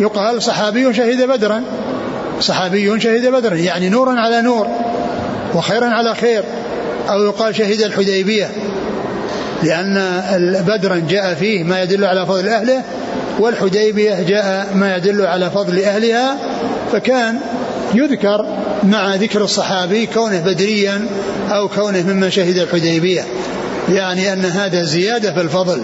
[0.00, 1.62] يقال صحابي شهد بدرا؟
[2.40, 4.66] صحابي شهد بدرا يعني نورا على نور
[5.54, 6.44] وخيرا على خير
[7.08, 8.50] أو يقال شهد الحديبية
[9.62, 10.22] لأن
[10.66, 12.82] بدرا جاء فيه ما يدل على فضل أهله
[13.38, 16.36] والحديبية جاء ما يدل على فضل أهلها
[16.92, 17.38] فكان
[17.94, 18.46] يذكر
[18.82, 21.06] مع ذكر الصحابي كونه بدريا
[21.50, 23.24] أو كونه ممن شهد الحديبية.
[23.88, 25.82] يعني أن هذا زيادة في الفضل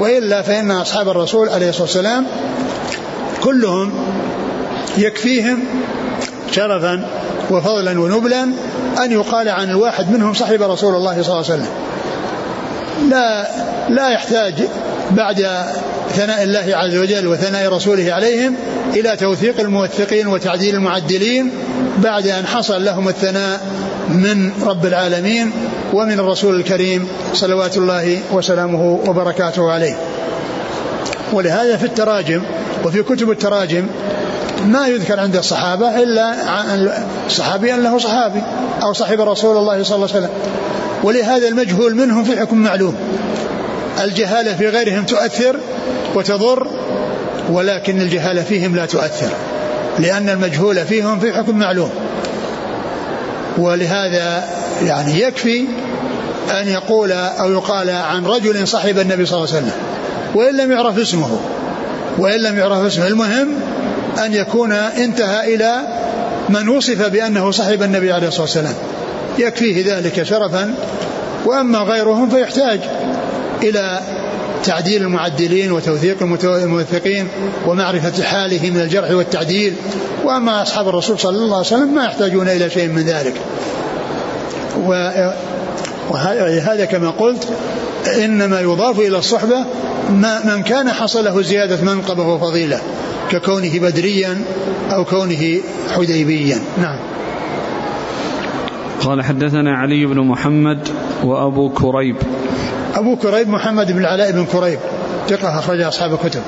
[0.00, 2.26] وإلا فإن أصحاب الرسول عليه الصلاة والسلام
[3.40, 3.92] كلهم
[4.98, 5.64] يكفيهم
[6.52, 7.08] شرفا
[7.50, 8.42] وفضلا ونبلا
[9.04, 11.68] أن يقال عن الواحد منهم صحب رسول الله صلى الله عليه وسلم.
[13.10, 13.48] لا
[13.88, 14.54] لا يحتاج
[15.10, 15.48] بعد
[16.10, 18.54] ثناء الله عز وجل وثناء رسوله عليهم
[18.94, 21.52] إلى توثيق الموثقين وتعديل المعدلين
[21.98, 23.60] بعد أن حصل لهم الثناء
[24.08, 25.52] من رب العالمين
[25.92, 29.96] ومن الرسول الكريم صلوات الله وسلامه وبركاته عليه.
[31.32, 32.42] ولهذا في التراجم
[32.84, 33.86] وفي كتب التراجم
[34.66, 36.34] ما يذكر عند الصحابة إلا
[37.28, 38.42] صحابي أنه صحابي
[38.82, 40.30] أو صاحب رسول الله صلى الله عليه وسلم.
[41.02, 42.96] ولهذا المجهول منهم في حكم معلوم.
[44.04, 45.56] الجهالة في غيرهم تؤثر
[46.14, 46.66] وتضر
[47.50, 49.30] ولكن الجهالة فيهم لا تؤثر
[49.98, 51.90] لأن المجهول فيهم في حكم معلوم.
[53.58, 54.44] ولهذا
[54.82, 55.64] يعني يكفي
[56.50, 59.72] أن يقول أو يقال عن رجل صحب النبي صلى الله عليه وسلم
[60.34, 61.40] وإن لم يعرف اسمه
[62.18, 63.06] وإن لم يعرف اسمه.
[63.06, 63.48] المهم
[64.24, 65.80] أن يكون انتهى إلى
[66.48, 68.74] من وصف بأنه صحب النبي عليه الصلاة والسلام.
[69.38, 70.74] يكفيه ذلك شرفا
[71.44, 72.80] وأما غيرهم فيحتاج
[73.62, 74.00] إلى
[74.66, 77.28] تعديل المعدلين وتوثيق الموثقين
[77.66, 79.72] ومعرفة حاله من الجرح والتعديل.
[80.24, 83.34] وأما أصحاب الرسول صلى الله عليه وسلم ما يحتاجون إلى شيء من ذلك.
[86.10, 87.48] وهذا كما قلت
[88.24, 89.64] إنما يضاف إلى الصحبة
[90.10, 92.80] ما من كان حصل له زيادة منقبة وفضيلة
[93.30, 94.44] ككونه بدريا
[94.90, 95.60] أو كونه
[95.96, 96.58] حديبيا.
[96.78, 96.98] نعم.
[99.00, 100.88] قال حدثنا علي بن محمد
[101.24, 102.16] وأبو كريب.
[102.96, 104.78] أبو كريب محمد بن العلاء بن كريب.
[105.28, 106.40] ثقة أخرج أصحاب الكتب.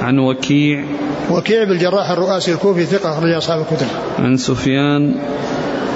[0.00, 0.84] عن وكيع.
[1.30, 3.86] وكيع بالجراح الرؤاسي الكوفي ثقة أخرج أصحاب الكتب.
[4.18, 5.14] عن سفيان.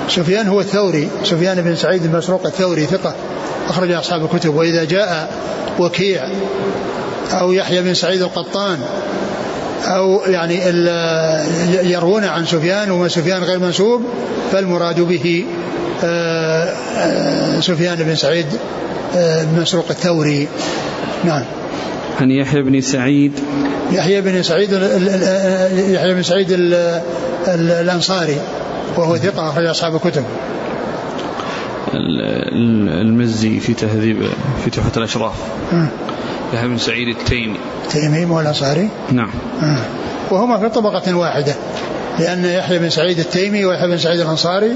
[0.09, 1.09] سفيان هو الثوري.
[1.25, 3.15] سفيان بن سعيد بن مسروق الثوري ثقة
[3.69, 4.55] أخرج أصحاب الكتب.
[4.55, 5.31] وإذا جاء
[5.79, 6.23] وكيع
[7.33, 8.79] أو يحيى بن سعيد القطان
[9.85, 10.55] أو يعني
[11.83, 14.03] يروون عن سفيان وما سفيان غير منسوب
[14.53, 15.45] فالمراد به
[17.61, 18.47] سفيان بن سعيد
[19.17, 20.49] آه، بن مسروق الثوري.
[21.25, 21.45] نعم.
[22.21, 23.33] عن يحيى بن سعيد.
[23.93, 24.73] يحيى بن سعيد
[25.73, 26.47] يحيى بن سعيد
[27.49, 28.37] الأنصاري
[28.97, 30.25] وهو ثقة أخرج أصحاب الكتب.
[33.01, 34.23] المزي في تهذيب
[34.65, 35.35] في تحفة الأشراف.
[36.55, 37.59] يحيى بن سعيد التيمي.
[37.85, 39.31] التيمي مولى الأنصاري؟ نعم.
[40.31, 41.55] وهما في طبقة واحدة.
[42.19, 44.73] لأن يحيى بن سعيد التيمي ويحيى بن سعيد الأنصاري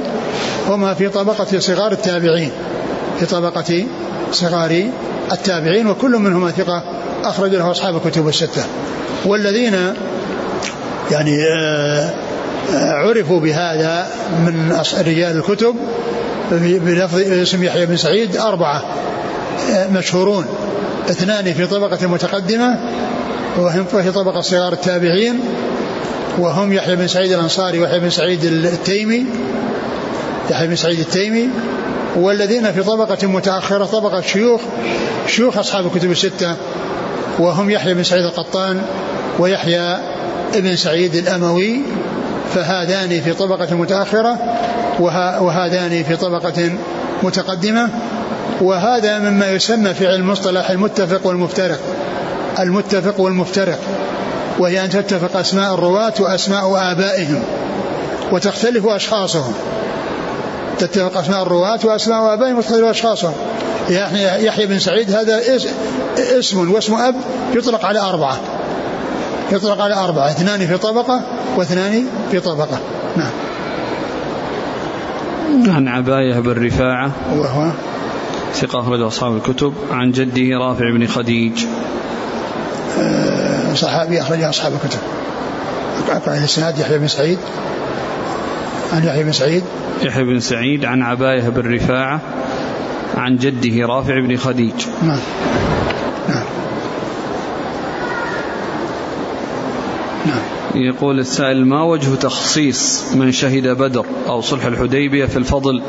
[0.68, 2.50] هما في طبقة صغار التابعين
[3.20, 3.84] في طبقة
[4.32, 4.90] صغار
[5.32, 6.82] التابعين وكل منهما ثقة
[7.24, 8.62] أخرج له أصحاب الكتب الستة
[9.24, 9.74] والذين
[11.10, 12.10] يعني آه،
[12.74, 14.06] آه، عرفوا بهذا
[14.46, 15.76] من رجال الكتب
[16.60, 18.82] بلفظ اسم يحيى بن سعيد أربعة
[19.72, 20.44] آه، مشهورون.
[21.10, 22.78] اثنان في طبقة المتقدمة
[23.56, 25.40] وهم في طبقة صغار التابعين
[26.38, 29.26] وهم يحيى بن سعيد الأنصاري ويحيى بن سعيد التيمي
[30.50, 31.48] يحيى بن سعيد التيمي
[32.16, 34.60] والذين في طبقة متأخرة طبقة شيوخ
[35.26, 36.56] شيوخ أصحاب الكتب الستة
[37.38, 38.82] وهم يحيى بن سعيد القطان
[39.38, 39.98] ويحيى
[40.54, 41.82] بن سعيد الأموي
[42.54, 44.38] فهذان في طبقة متأخرة
[45.40, 46.70] وهذان في طبقة
[47.22, 47.88] متقدمة
[48.60, 51.78] وهذا مما يسمى في علم المصطلح المتفق والمفترق
[52.58, 53.78] المتفق والمفترق.
[54.58, 57.42] وهي أن تتفق أسماء الرواة وأسماء آبائهم
[58.32, 59.52] وتختلف أشخاصهم.
[60.78, 63.34] تتفق أسماء الرواة وأسماء آبائهم وتختلف أشخاصهم.
[63.90, 65.40] يعني يحيى بن سعيد هذا
[66.18, 67.14] اسم واسم أب
[67.54, 68.36] يطلق على أربعة.
[69.52, 71.20] يطلق على أربعة اثنان في طبقة
[71.56, 72.78] واثنان في طبقة.
[73.16, 73.30] نعم.
[75.66, 77.70] عن عباية بن رفاعة وهو
[78.54, 81.64] ثقة أخرج أصحاب الكتب عن جده رافع بن خديج.
[82.98, 83.41] آه،
[83.74, 84.98] صحابي أخرج أصحاب الكتب.
[86.10, 87.38] أقرأ الإسناد يحيى بن سعيد.
[88.92, 89.62] عن يحيى بن سعيد.
[90.02, 92.20] يحيى بن سعيد عن عباية بن رفاعة
[93.16, 94.86] عن جده رافع بن خديج.
[95.02, 95.18] نعم.
[96.28, 96.44] نعم.
[100.26, 100.42] نعم.
[100.74, 105.82] يقول السائل ما وجه تخصيص من شهد بدر أو صلح الحديبية في الفضل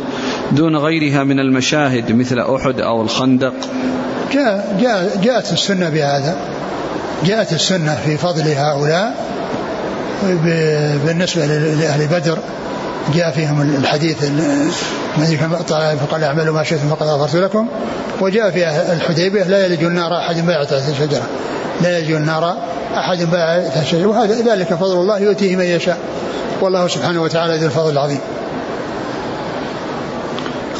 [0.51, 3.53] دون غيرها من المشاهد مثل أحد أو الخندق؟
[4.33, 6.37] جاء جاء جاءت السنة بهذا.
[7.25, 9.15] جاءت السنة في فضل هؤلاء
[11.05, 12.37] بالنسبة لأهل بدر
[13.13, 14.23] جاء فيهم الحديث
[15.17, 15.37] الذي
[16.07, 17.67] فقال اعملوا ما شئتم فقد غفرت لكم
[18.21, 21.27] وجاء في الحديبية لا يلج النار أحد باع تحت الشجرة
[21.81, 22.57] لا يلج النار
[22.95, 25.97] أحد باع تحت الشجرة وهذا ذلك فضل الله يؤتيه من يشاء
[26.61, 28.19] والله سبحانه وتعالى ذو الفضل العظيم.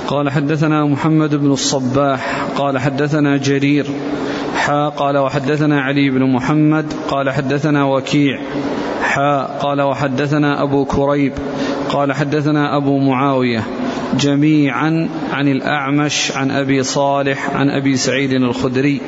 [0.08, 3.86] قال حدثنا محمد بن الصباح قال حدثنا جرير
[4.64, 8.40] حا قال وحدثنا علي بن محمد قال حدثنا وكيع
[9.02, 11.34] حا قال وحدثنا أبو كريب
[11.90, 13.64] قال حدثنا أبو معاوية
[14.20, 19.02] جميعا عن الأعمش عن أبي صالح عن أبي سعيد الخدري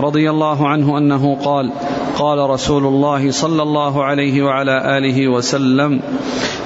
[0.00, 1.72] رضي الله عنه أنه قال
[2.18, 6.00] قال رسول الله صلى الله عليه وعلى آله وسلم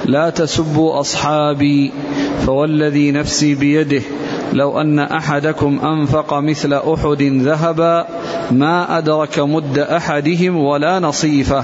[0.05, 1.91] لا تسبوا أصحابي
[2.45, 4.01] فوالذي نفسي بيده
[4.53, 8.07] لو أن أحدكم أنفق مثل أحد ذهبا
[8.51, 11.63] ما أدرك مد أحدهم ولا نصيفة.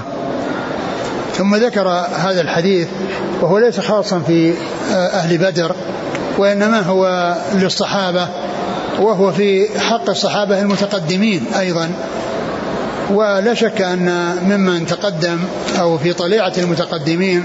[1.34, 2.88] ثم ذكر هذا الحديث
[3.40, 4.54] وهو ليس خاصا في
[4.92, 5.74] أهل بدر
[6.38, 8.28] وإنما هو للصحابة
[9.00, 11.90] وهو في حق الصحابة المتقدمين أيضا.
[13.10, 15.38] ولا شك أن ممن تقدم
[15.80, 17.44] أو في طليعة المتقدمين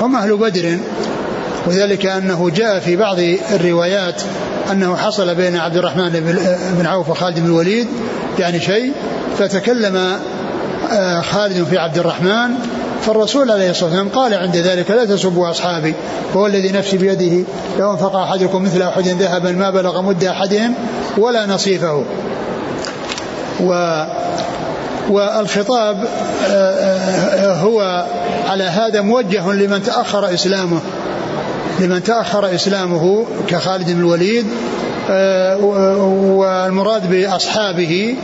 [0.00, 0.78] هم أهل بدر
[1.66, 3.16] وذلك أنه جاء في بعض
[3.54, 4.22] الروايات
[4.70, 6.10] أنه حصل بين عبد الرحمن
[6.78, 7.86] بن عوف وخالد بن الوليد
[8.38, 8.92] يعني شيء
[9.38, 10.18] فتكلم
[10.92, 12.50] آه، خالد في عبد الرحمن
[13.02, 15.94] فالرسول عليه الصلاة والسلام قال عند ذلك لا تسبوا أصحابي
[16.36, 17.44] هو الذي نفسي بيده
[17.78, 20.74] لو أنفق أحدكم مثل أحد ذهبا ما بلغ مد أحدهم
[21.18, 22.04] ولا نصيفه.
[23.60, 24.04] و
[25.10, 26.04] والخطاب
[26.50, 28.06] آه، آه، هو
[28.48, 30.80] على هذا موجه لمن تأخر إسلامه.
[31.82, 34.46] لمن تأخر إسلامه كخالد بن الوليد
[35.10, 35.56] آه،
[36.36, 38.16] والمراد بأصحابه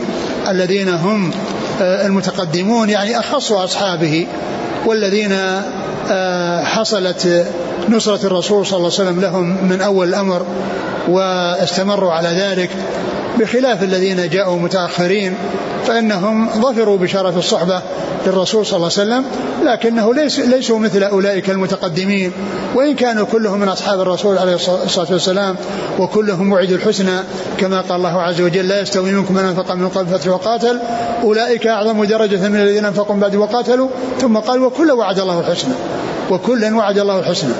[0.49, 1.31] الذين هم
[1.81, 4.27] المتقدمون يعني أخص أصحابه
[4.85, 5.37] والذين
[6.63, 7.47] حصلت
[7.89, 10.45] نصرة الرسول صلى الله عليه وسلم لهم من أول الأمر
[11.07, 12.69] واستمروا على ذلك
[13.39, 15.35] بخلاف الذين جاءوا متأخرين
[15.87, 17.81] فإنهم ظفروا بشرف الصحبة
[18.27, 19.25] للرسول صلى الله عليه وسلم
[19.63, 22.31] لكنه ليس ليسوا مثل أولئك المتقدمين.
[22.75, 25.55] وإن كانوا كلهم من أصحاب الرسول عليه الصلاة والسلام
[25.99, 27.19] وكلهم وعدوا الحسنى
[27.57, 30.79] كما قال الله عز وجل لا يستوي منكم من أنفق من قبل فتح وقاتل
[31.23, 33.89] أولئك أعظم درجة من الذين أنفقوا من بعد وقاتلوا.
[34.21, 35.73] ثم قال وكل وعد الله الحسنى.
[36.29, 37.53] وكلا وعد الله الحسنى.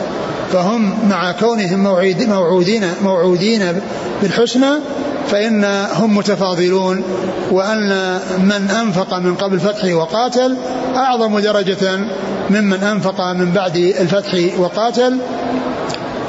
[0.53, 1.83] فهم مع كونهم
[2.29, 3.81] موعودين موعودين
[4.21, 4.71] بالحسنى
[5.27, 7.03] فإن هم متفاضلون
[7.51, 10.57] وأن من أنفق من قبل الفتح وقاتل
[10.95, 11.99] أعظم درجة
[12.49, 15.17] ممن أنفق من بعد الفتح وقاتل.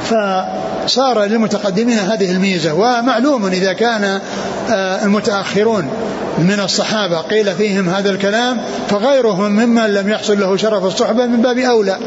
[0.05, 2.75] فصار للمتقدمين هذه الميزة.
[2.75, 4.21] ومعلوم إذا كان
[4.71, 5.88] آه، المتأخرون
[6.38, 11.59] من الصحابة قيل فيهم هذا الكلام فغيرهم ممن لم يحصل له شرف الصحبة من باب
[11.59, 11.99] أولى.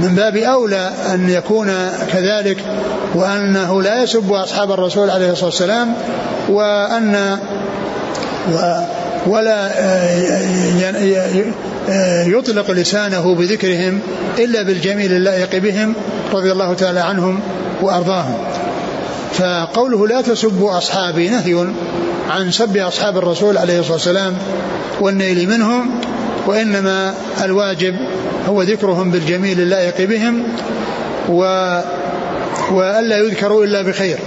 [0.00, 1.72] من باب أولى أن يكون
[2.12, 2.58] كذلك
[3.14, 5.94] وأنه لا يسب أصحاب الرسول عليه الصلاة والسلام
[6.48, 7.38] وأن
[9.26, 9.70] ولا
[12.26, 14.00] يطلق لسانه بذكرهم
[14.38, 15.94] إلا بالجميل اللائق بهم
[16.32, 17.40] رضي الله تعالى عنهم
[17.82, 18.38] وأرضاهم.
[19.32, 21.66] فقوله لا تسبوا أصحابي نهي
[22.30, 24.34] عن سب أصحاب الرسول عليه الصلاة والسلام
[25.00, 25.90] والنيل منهم
[26.46, 27.94] وإنما الواجب
[28.46, 30.42] هو ذكرهم بالجميل اللائق بهم
[31.28, 31.42] و
[32.70, 34.18] وألا يذكروا إلا بخير.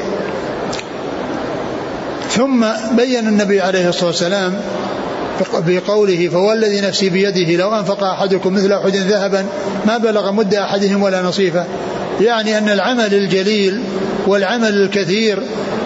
[2.29, 4.53] ثم بين النبي عليه الصلاة والسلام
[5.53, 9.45] بقوله فهو الذي نفسي بيده لو أنفق أحدكم مثل أحد ذهبا
[9.85, 11.65] ما بلغ مد أحدهم ولا نصيفه.
[12.21, 13.83] يعني أن العمل الجليل
[14.27, 15.39] والعمل الكثير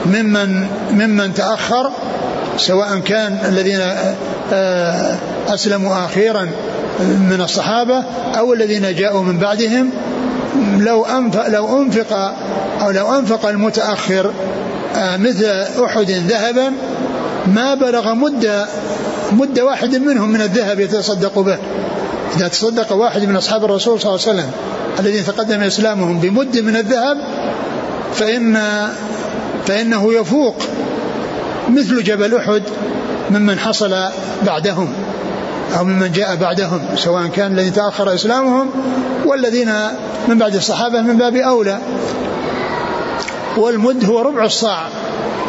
[0.06, 1.92] ممن ممن تأخر
[2.58, 3.82] سواء كان الذين
[5.48, 6.50] أسلموا أخيرا
[7.00, 8.04] من الصحابة
[8.38, 9.90] أو الذين جاءوا من بعدهم.
[10.78, 12.14] لو أنفق, لو أنفق
[12.82, 14.34] أو لو أنفق المتأخر
[14.96, 15.46] آه، مثل
[15.86, 16.72] أحد ذهبا
[17.48, 18.66] ما بلغ مد
[19.32, 21.58] مد واحد منهم من الذهب يتصدق به.
[22.38, 24.52] إذا تصدق واحد من أصحاب الرسول صلى الله عليه وسلم
[25.00, 27.18] الذين تقدم إسلامهم بمد من الذهب
[28.14, 28.60] فإن
[29.66, 30.56] فإنه يفوق.
[31.70, 32.64] مثل جبل أحد
[33.32, 33.96] ممن حصل
[34.46, 34.94] بعدهم
[35.78, 38.70] أو ممن جاء بعدهم سواء كان الذي تأخر إسلامهم
[39.26, 39.74] والذين
[40.28, 41.80] من بعد الصحابة من باب أولى.
[43.58, 44.88] والمد هو ربع الصاع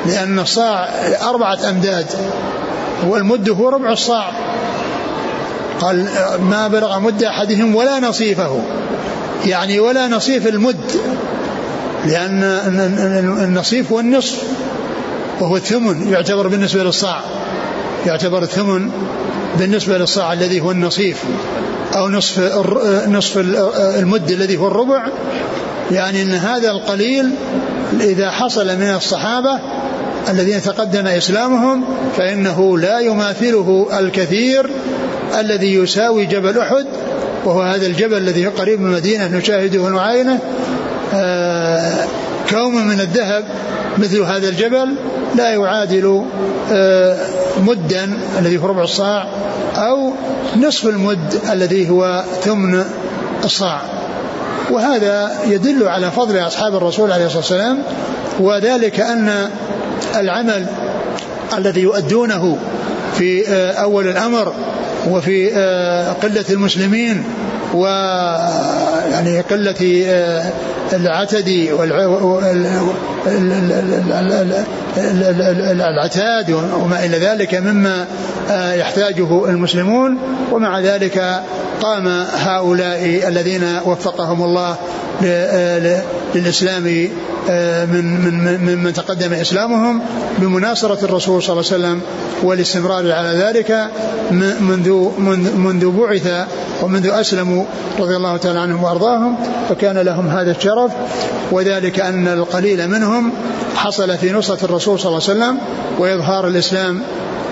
[0.07, 0.89] لأن الصاع
[1.23, 2.07] أربعة أمداد.
[3.09, 4.31] والمد هو ربع الصاع.
[5.81, 6.09] قال
[6.51, 8.63] ما بلغ مد أحدهم ولا نصيفه.
[9.47, 10.91] يعني ولا نصيف المد
[12.07, 12.43] لأن
[13.45, 14.43] النصيف هو النصف
[15.41, 17.21] وهو الثمن يعتبر بالنسبة للصاع.
[18.07, 18.91] يعتبر الثمن
[19.59, 21.23] بالنسبة للصاع الذي هو النصيف
[21.97, 22.39] أو نصف
[23.09, 23.39] نصف
[23.99, 25.07] المد الذي هو الربع.
[25.91, 27.31] يعني أن هذا القليل
[28.01, 29.59] إذا حصل من الصحابة
[30.29, 31.85] الذين تقدم إسلامهم
[32.17, 34.71] فإنه لا يماثله الكثير
[35.41, 36.87] الذي يساوي جبل أحد
[37.45, 40.39] وهو هذا الجبل الذي قريب من المدينة نشاهده ونعاينه.
[41.15, 42.05] آه
[42.51, 43.45] كوم من الذهب
[43.99, 44.95] مثل هذا الجبل
[45.37, 46.25] لا يعادل
[46.73, 47.17] آه
[47.59, 49.27] مدا الذي هو ربع الصاع
[49.77, 50.13] أو
[50.57, 52.85] نصف المد الذي هو ثمن
[53.45, 53.81] الصاع
[54.71, 57.83] وهذا يدل على فضل أصحاب الرسول عليه الصلاة والسلام
[58.41, 59.51] وذلك أن
[60.17, 60.67] العمل
[61.59, 62.59] الذي يؤدونه
[63.19, 64.53] في آه، أول الأمر
[65.09, 67.25] وفي آه، قلة المسلمين
[67.75, 67.87] و
[69.11, 70.05] يعني قلة
[70.93, 71.49] آه، العتد
[75.81, 78.07] العتاد وما إلى ذلك مما
[78.75, 80.19] يحتاجه المسلمون
[80.53, 81.43] ومع ذلك
[81.83, 84.77] قام هؤلاء الذين وفقهم الله
[86.35, 87.11] للإسلام
[87.51, 90.01] آه، من من من من تقدم إسلامهم
[90.39, 92.01] بمناصرة الرسول صلى الله عليه وسلم
[92.43, 93.89] والاستمرار على ذلك
[94.61, 95.09] منذ
[95.57, 96.47] منذ بعث
[96.83, 97.65] ومنذ أسلموا
[97.99, 99.37] رضي الله تعالى عنهم وأرضاهم
[99.69, 100.93] فكان لهم هذا الشرف
[101.53, 103.33] وذلك أن القليل منهم
[103.75, 105.59] حصل في نصرة الرسول صلى الله عليه وسلم
[105.99, 107.03] وإظهار الإسلام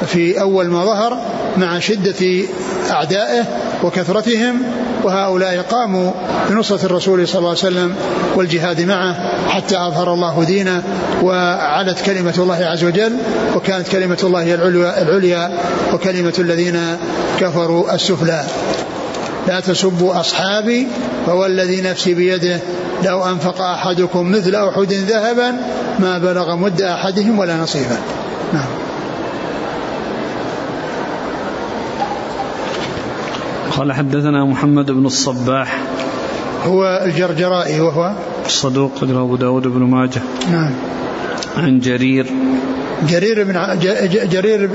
[0.07, 1.19] في أول ما ظهر
[1.57, 2.45] مع شدة
[2.91, 3.45] أعدائه
[3.83, 4.63] وكثرتهم
[5.05, 6.13] وهؤلاء قاموا
[6.51, 7.95] بنصرة الرسول صلى الله عليه وسلم
[8.37, 9.17] والجهاد معه
[9.49, 10.83] حتى أظهر الله دينه
[11.23, 13.17] وعلت كلمة الله عز وجل
[13.57, 15.51] وكانت كلمة الله العليا, العليا
[15.95, 16.81] وكلمة الذين
[17.41, 18.45] كفروا السفلى.
[19.49, 20.87] لا تسبوا أصحابي
[21.27, 22.61] فوالذي نفسي بيده.
[23.05, 25.57] لو أنفق أحدكم مثل أحد ذهبا
[25.99, 27.99] ما بلغ مد أحدهم ولا نصيبا.
[33.79, 35.83] قال حدثنا محمد بن الصباح.
[36.65, 38.13] هو الجرجرائي وهو؟
[38.47, 40.23] الصدوق أجره أبو داود بن ماجه.
[40.53, 40.71] نعم.
[41.57, 42.27] عن جرير.
[43.09, 43.79] جرير بن
[44.31, 44.67] جرير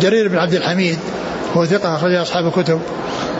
[0.00, 0.98] جرير بن عبد الحميد.
[1.56, 2.80] هو ثقة أخرج أصحاب الكتب.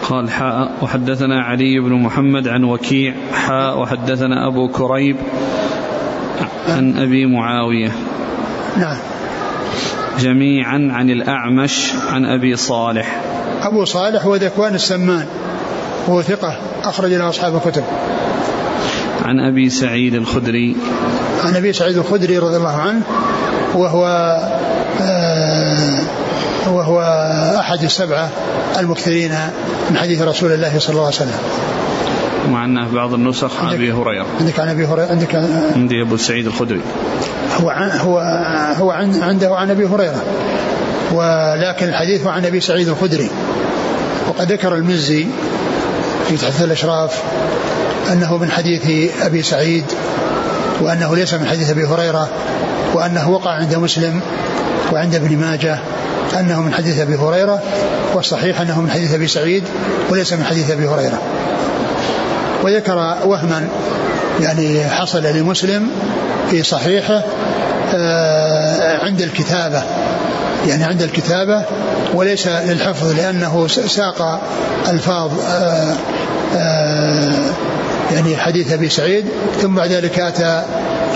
[0.09, 3.15] قال حاء وحدثنا علي بن محمد عن وكيع.
[3.33, 5.17] حاء وحدثنا أبو كريب
[6.69, 7.93] عن أبي معاوية.
[8.77, 8.97] نعم.
[10.19, 13.34] جميعا عن الأعمش عن أبي صالح.
[13.65, 15.27] أبو صالح هو ذكوان السمان
[16.09, 17.85] هو ثقة أخرج له أصحاب الكتب.
[19.23, 20.77] عن أبي سعيد الخدري.
[21.45, 23.03] عن أبي سعيد الخدري رضي الله عنه
[23.75, 24.07] وهو
[25.03, 25.99] آه
[26.67, 27.01] وهو
[27.59, 28.29] أحد السبعة
[28.79, 29.35] المكثرين
[29.91, 31.39] من حديث رسول الله صلى الله عليه وسلم.
[32.51, 34.27] مع في بعض النسخ عن أبي هريرة.
[34.41, 35.35] عندك عن أبي هريرة عندك
[35.77, 36.81] عندي أبو سعيد الخدري.
[37.61, 38.19] هو عن هو
[38.79, 40.23] هو عن عنده عن أبي هريرة.
[41.15, 43.31] ولكن الحديث عن أبي سعيد الخدري.
[44.29, 45.27] وقد ذكر المزي
[46.29, 47.23] في تحت الأشراف
[48.13, 49.85] أنه من حديث أبي سعيد
[50.81, 52.29] وأنه ليس من حديث أبي هريرة
[52.95, 54.21] وأنه وقع عند مسلم
[54.93, 55.79] وعند ابن ماجه
[56.41, 57.63] أنه من حديث أبي هريرة
[58.15, 59.65] والصحيح أنه من حديث أبي سعيد
[60.11, 61.23] وليس من حديث أبي هريرة.
[62.63, 63.69] وذكر وهما
[64.41, 65.91] يعني حصل لمسلم
[66.51, 67.23] في صحيحه
[67.95, 69.83] آه، عند الكتابة.
[70.69, 71.63] يعني عند الكتابة
[72.15, 74.41] وليس للحفظ لأنه ساق
[74.89, 75.31] ألفاظ
[78.13, 79.25] يعني حديث أبي سعيد
[79.63, 80.63] ثم بعد ذلك أتى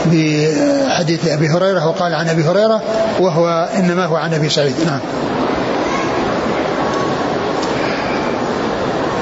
[0.06, 2.82] بحديث أبي هريرة وقال عن أبي هريرة
[3.20, 4.74] وهو إنما هو عن أبي سعيد.
[4.86, 5.00] نعم.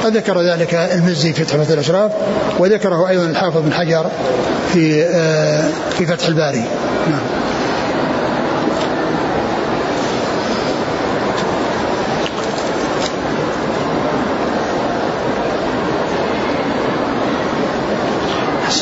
[0.05, 2.13] قد ذكر ذلك المزي في تحفة الأشراف
[2.59, 4.07] وذكره أيضا الحافظ بن حجر
[4.73, 5.05] في
[5.99, 6.65] في فتح الباري.
[7.11, 7.26] نعم.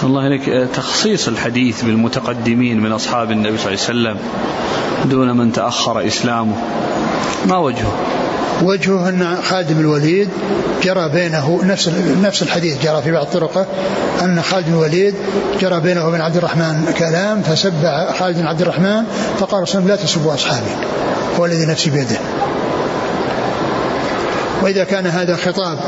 [0.05, 0.48] أحسن الله إليك.
[0.48, 4.16] آه، تخصيص الحديث بالمتقدمين من أصحاب النبي صلى الله عليه وسلم
[5.11, 6.57] دون من تأخر إسلامه.
[7.46, 7.92] ما وجهه؟
[8.62, 10.28] وجهه أن خالد بن الوليد
[10.82, 11.90] جرى بينه نفس
[12.22, 13.66] نفس الحديث جرى في بعض طرقه
[14.22, 15.14] أن خالد بن الوليد
[15.61, 17.72] جرى بينه وبين عبد الرحمن كلام فسب
[18.18, 19.05] خالد بن عبد الرحمن
[19.38, 20.70] فقال رسول لا تسبوا أصحابي
[21.38, 22.18] هو الذي نفسي بيده.
[24.64, 25.78] وإذا كان هذا خطاب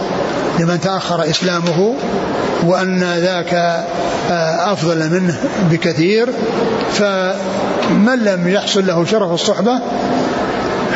[0.58, 1.94] لمن تأخر إسلامه
[2.62, 3.54] وأن ذاك
[4.30, 5.38] آه، أفضل منه
[5.70, 6.28] بكثير
[6.92, 9.80] فمن لم يحصل له شرف الصحبة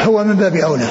[0.06, 0.88] هو من باب أولى.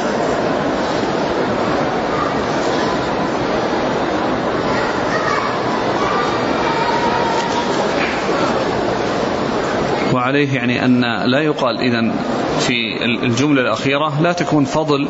[10.14, 12.12] وعليه يعني أن لا يقال إذا
[12.60, 15.08] في الجملة الأخيرة لا تكون فضل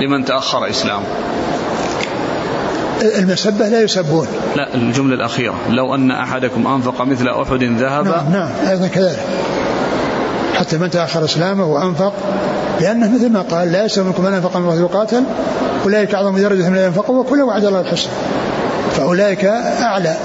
[0.00, 1.06] لمن تأخر إسلامه
[3.18, 4.26] المسبة لا يسبون.
[4.56, 5.54] لا الجملة الأخيرة.
[5.70, 9.18] لو أن أحدكم أنفق مثل أحد ذهبا نعم, نعم أيضا كذلك.
[10.54, 12.12] حتى من تأخر إسلامه وأنفق
[12.80, 15.22] لأنه مثل ما قال لا يسوى منكم من أنفق من الله وقاتل
[15.84, 18.12] أولئك أعظم درجة من الذين أنفقوا وكل وعد الله الحسنى.
[18.92, 20.16] فأولئك أعلى.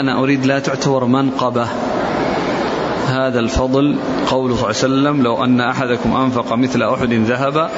[0.00, 1.66] فأنا أريد لا تعتبر منقبة.
[3.08, 3.96] هذا الفضل
[4.30, 7.70] قوله صلى الله عليه وسلم لو أن أحدكم أنفق مثل أحد ذهبا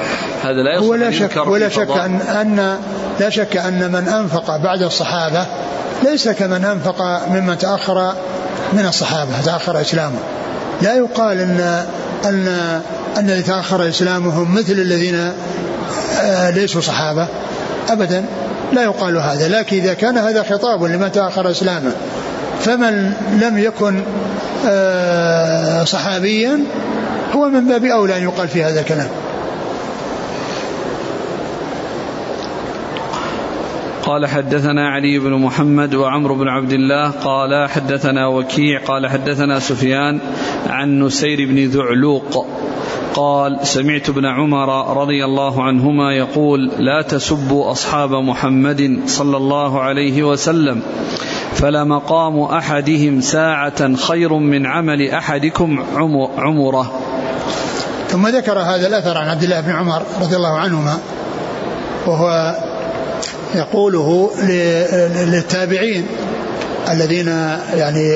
[0.43, 2.79] هذا لا يصح ولا شك ولا شك أن, أن
[3.19, 5.45] لا شك أن من أنفق بعد الصحابة
[6.03, 8.13] ليس كمن أنفق ممن تأخر
[8.73, 10.19] من الصحابة تأخر إسلامه.
[10.81, 11.85] لا يقال أن
[12.25, 12.47] أن
[13.17, 15.31] أن الذي تأخر إسلامهم مثل الذين
[16.21, 17.27] آه، ليسوا صحابة.
[17.89, 18.25] أبدا.
[18.73, 21.91] لا يقال هذا لكن إذا كان هذا خطاب لمن تأخر إسلامه
[22.59, 24.01] فمن لم يكن
[24.67, 26.59] آه، صحابيا
[27.35, 29.07] هو من باب أولى أن يقال في هذا الكلام.
[34.03, 40.19] قال حدثنا علي بن محمد وعمر بن عبد الله قال حدثنا وكيع قال حدثنا سفيان
[40.67, 42.47] عن نسير بن ذعلوق
[43.13, 50.23] قال سمعت ابن عمر رضي الله عنهما يقول لا تسبوا أصحاب محمد صلى الله عليه
[50.23, 50.81] وسلم
[51.55, 55.83] فلمقام أحدهم ساعة خير من عمل أحدكم
[56.37, 56.99] عمرة.
[58.09, 60.97] ثم ذكر هذا الأثر عن عبد الله بن عمر رضي الله عنهما
[62.05, 62.55] وهو
[63.55, 64.31] يقوله
[65.31, 66.05] للتابعين
[66.91, 67.27] الذين
[67.73, 68.09] يعني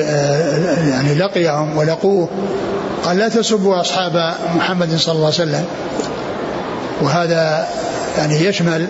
[0.90, 2.28] يعني لقيهم ولقوه.
[3.08, 5.64] قال لا تسبوا أصحاب محمد صلى الله عليه وسلم.
[7.02, 7.68] وهذا
[8.18, 8.86] يعني يشمل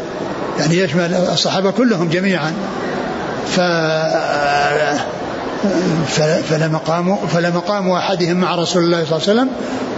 [0.58, 2.52] يعني يشمل الصحابة كلهم جميعا.
[3.46, 3.60] ف
[6.50, 9.48] فلمقام فلمقام أحدهم مع رسول الله صلى الله عليه وسلم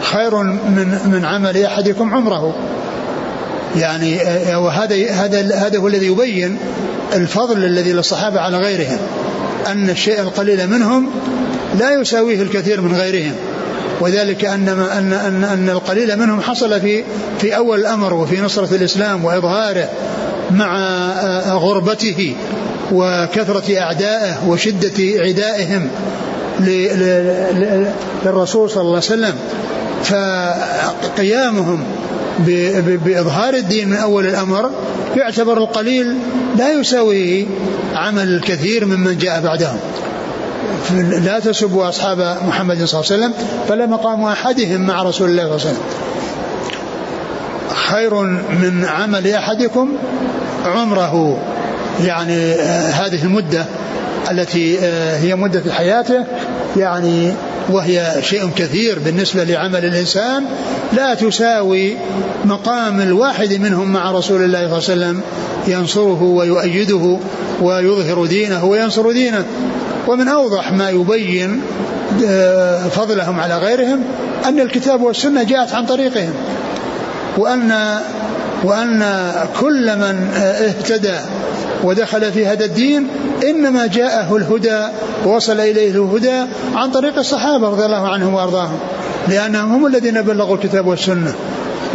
[0.03, 2.55] خير من من عمل أحدكم عمره.
[3.77, 4.19] يعني
[4.55, 6.59] وهذا هذا هذا هو الذي يبين
[7.13, 8.99] الفضل الذي للصحابة على غيرهم
[9.67, 11.11] أن الشيء القليل منهم
[11.79, 13.35] لا يساويه الكثير من غيرهم.
[14.01, 17.05] وذلك أن ان ان أن القليل منهم حصل في
[17.39, 19.89] في أول الأمر وفي نصرة الإسلام وإظهاره
[20.51, 20.77] مع
[21.53, 22.35] غربته
[22.93, 25.89] وكثرة أعدائه وشدة عدائهم
[28.25, 29.35] للرسول صلى الله عليه وسلم.
[30.05, 31.85] فقيامهم
[33.05, 34.71] بإظهار الدين من أول الأمر
[35.17, 36.15] يعتبر القليل
[36.59, 37.47] لا يساوي
[37.95, 39.79] عمل الكثير ممن جاء بعدهم.
[41.25, 43.33] لا تسبوا أصحاب محمد صلى الله عليه وسلم
[43.69, 46.11] فلا مقام أحدهم مع رسول الله صلى الله عليه وسلم.
[47.91, 48.15] خير
[48.61, 49.89] من عمل أحدكم
[50.65, 51.39] عمره
[52.05, 53.65] يعني آه، هذه المدة
[54.31, 56.25] التي آه، هي مدة حياته
[56.77, 57.33] يعني
[57.69, 60.45] وهي شيء كثير بالنسبة لعمل الإنسان.
[60.93, 61.97] لا تساوي
[62.45, 65.21] مقام الواحد منهم مع رسول الله صلى الله عليه وسلم
[65.67, 67.19] ينصره ويؤيده
[67.63, 69.45] ويظهر دينه وينصر دينه.
[70.09, 71.63] ومن أوضح ما يبين
[72.27, 74.05] آه، فضلهم على غيرهم
[74.49, 76.33] أن الكتاب والسنة جاءت عن طريقهم
[77.39, 77.99] وأن
[78.65, 79.05] وأن
[79.61, 81.19] كل من آه، اهتدى
[81.85, 83.09] ودخل في هذا الدين
[83.43, 84.81] إنما جاءه الهدى
[85.27, 86.43] ووصل إليه الهدى
[86.75, 88.79] عن طريق الصحابة رضي الله عنهم وأرضاهم
[89.29, 91.35] لأنهم هم الذين بلغوا الكتاب والسنة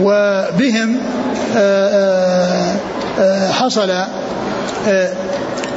[0.01, 0.97] وبهم
[1.57, 2.75] آه،
[3.51, 3.91] حصل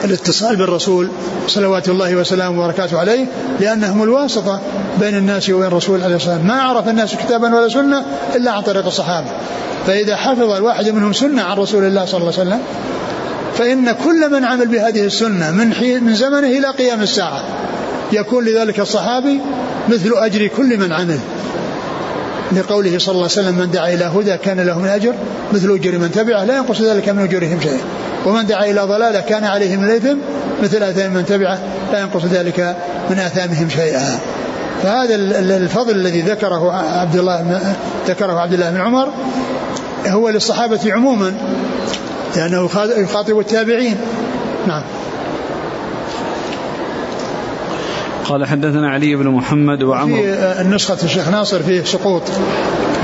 [0.05, 1.09] الاتصال بالرسول
[1.46, 3.26] صلوات الله وسلامه وبركاته عليه
[3.61, 4.61] لأنهم الواسطة
[5.01, 6.57] بين الناس وبين الرسول عليه الصلاة والسلام.
[6.57, 8.05] ما عرف الناس كتابا ولا سنة
[8.36, 9.28] إلا عن طريق الصحابة.
[9.86, 12.61] فإذا حفظ الواحد منهم سنة عن رسول الله صلى الله عليه وسلم
[13.59, 17.44] فإن كل من عمل بهذه السنة من حين من زمنه إلى قيام الساعة
[18.12, 19.40] يكون لذلك الصحابي
[19.88, 21.18] مثل أجر كل من عمل.
[22.53, 25.14] لقوله صلى الله عليه وسلم من دعا إلى هدى كان له من أجر
[25.53, 27.80] مثل أجر من تبعه لا ينقص ذلك من أجورهم شيئا.
[28.26, 30.16] ومن دعا إلى ضلالة كان عليه من الإثم
[30.62, 31.58] مثل آثام من تبعه
[31.92, 32.76] لا ينقص ذلك
[33.10, 34.18] من آثامهم شيئا.
[34.82, 35.14] فهذا
[35.56, 37.60] الفضل الذي ذكره عبد الله
[38.08, 39.08] ذكره عبد الله بن عمر
[40.06, 41.32] هو للصحابة عموما
[42.36, 43.96] لأنه يخاطب التابعين.
[44.66, 44.82] نعم.
[48.24, 50.16] قال حدثنا علي بن محمد وعمر.
[50.16, 52.22] في النسخة الشيخ ناصر فيه سقوط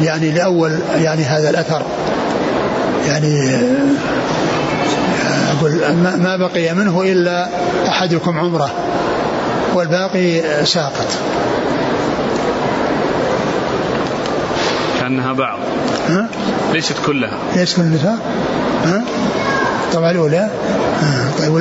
[0.02, 1.82] يعني لأول يعني هذا الأثر.
[3.08, 3.64] يعني أقول
[5.92, 7.48] ما بقي منه إلا
[7.88, 8.70] أحدكم عمرة
[9.74, 11.08] والباقي ساقط.
[15.00, 15.58] كأنها بعض.
[16.08, 16.28] ها؟
[16.72, 17.38] ليست كلها.
[17.56, 18.18] ليست كلها؟
[18.84, 19.04] ها؟
[19.92, 20.50] طبعا الأولى.
[21.38, 21.52] طيب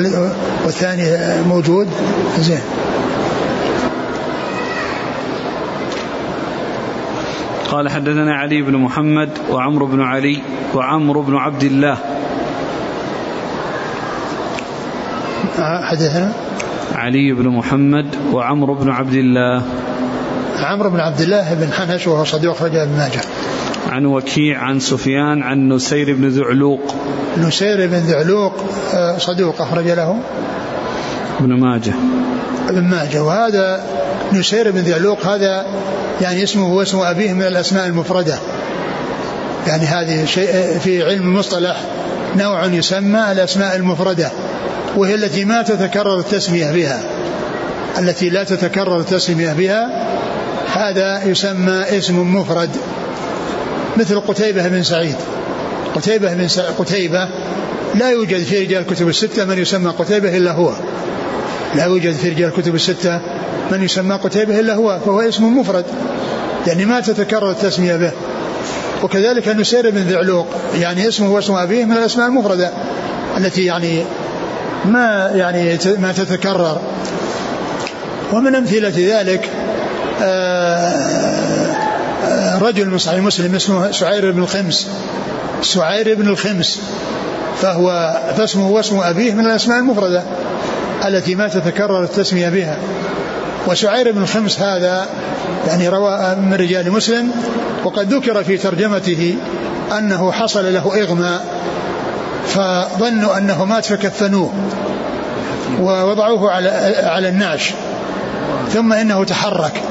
[0.66, 1.04] والثاني
[1.48, 1.88] موجود؟
[2.40, 2.62] زين.
[7.72, 10.42] قال حدثنا علي بن محمد وعمرو بن علي
[10.76, 11.98] وعمرو بن عبد الله
[15.60, 16.32] حدثنا
[16.96, 19.64] علي بن محمد وعمرو بن عبد الله.
[20.60, 23.22] عمرو بن عبد الله بن حنش وهو صديق رجل ابن ماجه.
[23.90, 26.96] عن وكيع عن سفيان عن نسير بن ذعلوق.
[27.38, 28.54] نسير بن ذعلوق
[28.94, 30.20] آه، صدوق أخرج له؟
[31.40, 31.94] ابن ماجه.
[32.70, 33.24] ابن ماجه.
[33.24, 33.84] وهذا
[34.34, 35.66] نسير بن ذعلوق هذا
[36.22, 38.36] يعني اسمه واسم أبيه من الأسماء المفردة.
[39.68, 41.82] يعني هذه شيء في علم المصطلح
[42.36, 44.32] نوع يسمى الأسماء المفردة.
[44.98, 47.02] وهي التي ما تتكرر التسمية بها.
[48.00, 50.08] التي لا تتكرر التسمية بها
[50.74, 52.70] هذا يسمى اسم مفرد.
[53.98, 55.16] مثل قتيبة بن سعيد.
[55.96, 56.48] قتيبة بن
[56.80, 57.30] قتيبة
[57.96, 60.74] لا يوجد في رجال الكتب الستة من يسمى قتيبة إلا هو.
[61.76, 63.22] لا يوجد في رجال الكتب الستة
[63.72, 65.86] من يسمى قتيبة إلا هو فهو اسم مفرد.
[66.68, 68.12] يعني ما تتكرر التسمية به.
[69.04, 70.48] وكذلك نسير بن ذعلوق.
[70.80, 72.72] يعني اسمه واسم أبيه من الأسماء المفردة.
[73.38, 74.04] التي يعني
[74.86, 76.82] ما يعني ما تتكرر.
[78.34, 79.50] ومن أمثلة ذلك
[80.22, 80.94] آه،
[82.62, 84.88] رجل من صحيح مسلم اسمه سعير بن الخمس.
[85.62, 86.82] سعير بن الخمس.
[87.62, 90.24] فهو فاسمه واسم أبيه من الأسماء المفردة
[91.06, 92.78] التي ما تتكرر التسمية بها.
[93.68, 95.08] وسعير بن الخمس هذا
[95.68, 97.32] يعني روى من رجال مسلم
[97.84, 99.36] وقد ذكر في ترجمته
[99.98, 101.46] أنه حصل له إغماء
[102.48, 104.54] فظنوا أنه مات فكفنوه
[105.80, 106.70] ووضعوه على
[107.04, 107.74] على النعش.
[108.74, 109.82] ثم إنه تحرك.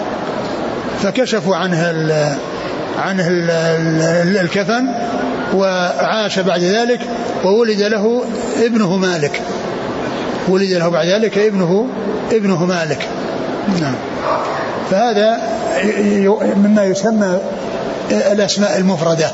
[1.02, 2.36] فكشفوا عنه ال
[2.98, 3.50] عنه ال
[4.36, 4.86] الكفن
[5.54, 7.00] وعاش بعد ذلك
[7.44, 8.24] وولد له
[8.62, 9.40] ابنه مالك.
[10.48, 11.86] ولد له بعد ذلك ابنه
[12.32, 13.08] ابنه مالك.
[13.80, 13.94] نعم.
[14.90, 15.40] فهذا
[16.56, 17.38] مما يسمى
[18.10, 19.30] الأسماء المفردة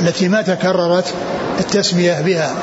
[0.00, 1.14] التي ما تكررت
[1.60, 2.54] التسمية بها.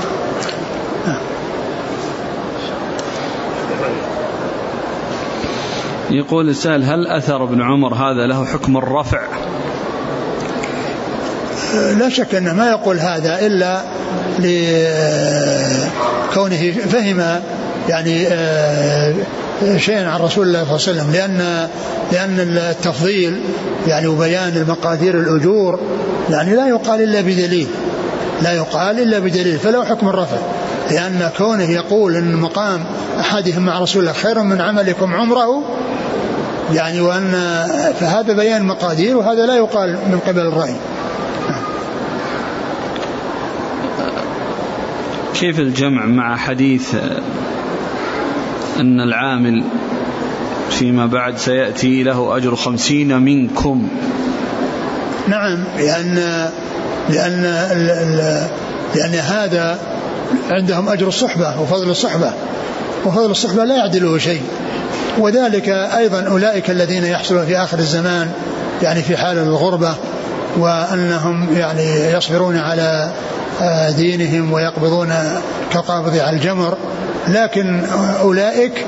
[6.09, 9.21] يقول السائل هل أثر ابن عمر هذا له حكم الرفع؟
[11.73, 13.81] لا شك أنه ما يقول هذا إلا
[16.29, 17.41] لكونه فهم
[17.89, 19.13] يعني آه،
[19.77, 21.67] شيئا عن رسول الله صلى الله عليه وسلم لأن
[22.11, 23.41] لأن التفضيل
[23.87, 25.79] يعني وبيان المقادير الأجور
[26.29, 27.67] يعني لا يقال إلا بدليل.
[28.41, 30.37] لا يقال إلا بدليل فله حكم الرفع.
[30.91, 32.85] لأن كونه يقول أن مقام
[33.19, 35.63] أحدهم مع رسول الله خير من عملكم عمره
[36.73, 37.31] يعني وأن
[37.99, 40.75] فهذا بيان مقادير وهذا لا يقال من قبل الرأي.
[45.39, 46.95] كيف الجمع مع حديث
[48.79, 49.63] أن العامل
[50.69, 53.87] فيما بعد سيأتي له أجر خمسين منكم؟
[55.27, 56.49] نعم لأن
[57.09, 57.43] لأن
[58.95, 59.77] لأن هذا
[60.49, 62.31] عندهم أجر الصحبة وفضل الصحبة
[63.05, 64.41] وفضل الصحبة لا يعدله شيء.
[65.17, 68.31] وذلك أيضا أولئك الذين يحصلون في آخر الزمان
[68.83, 69.95] يعني في حال الغربة
[70.57, 73.11] وأنهم يعني يصبرون على
[73.61, 75.13] آه، دينهم ويقبضون
[75.73, 76.77] كقابض على الجمر.
[77.27, 77.85] لكن
[78.21, 78.85] أولئك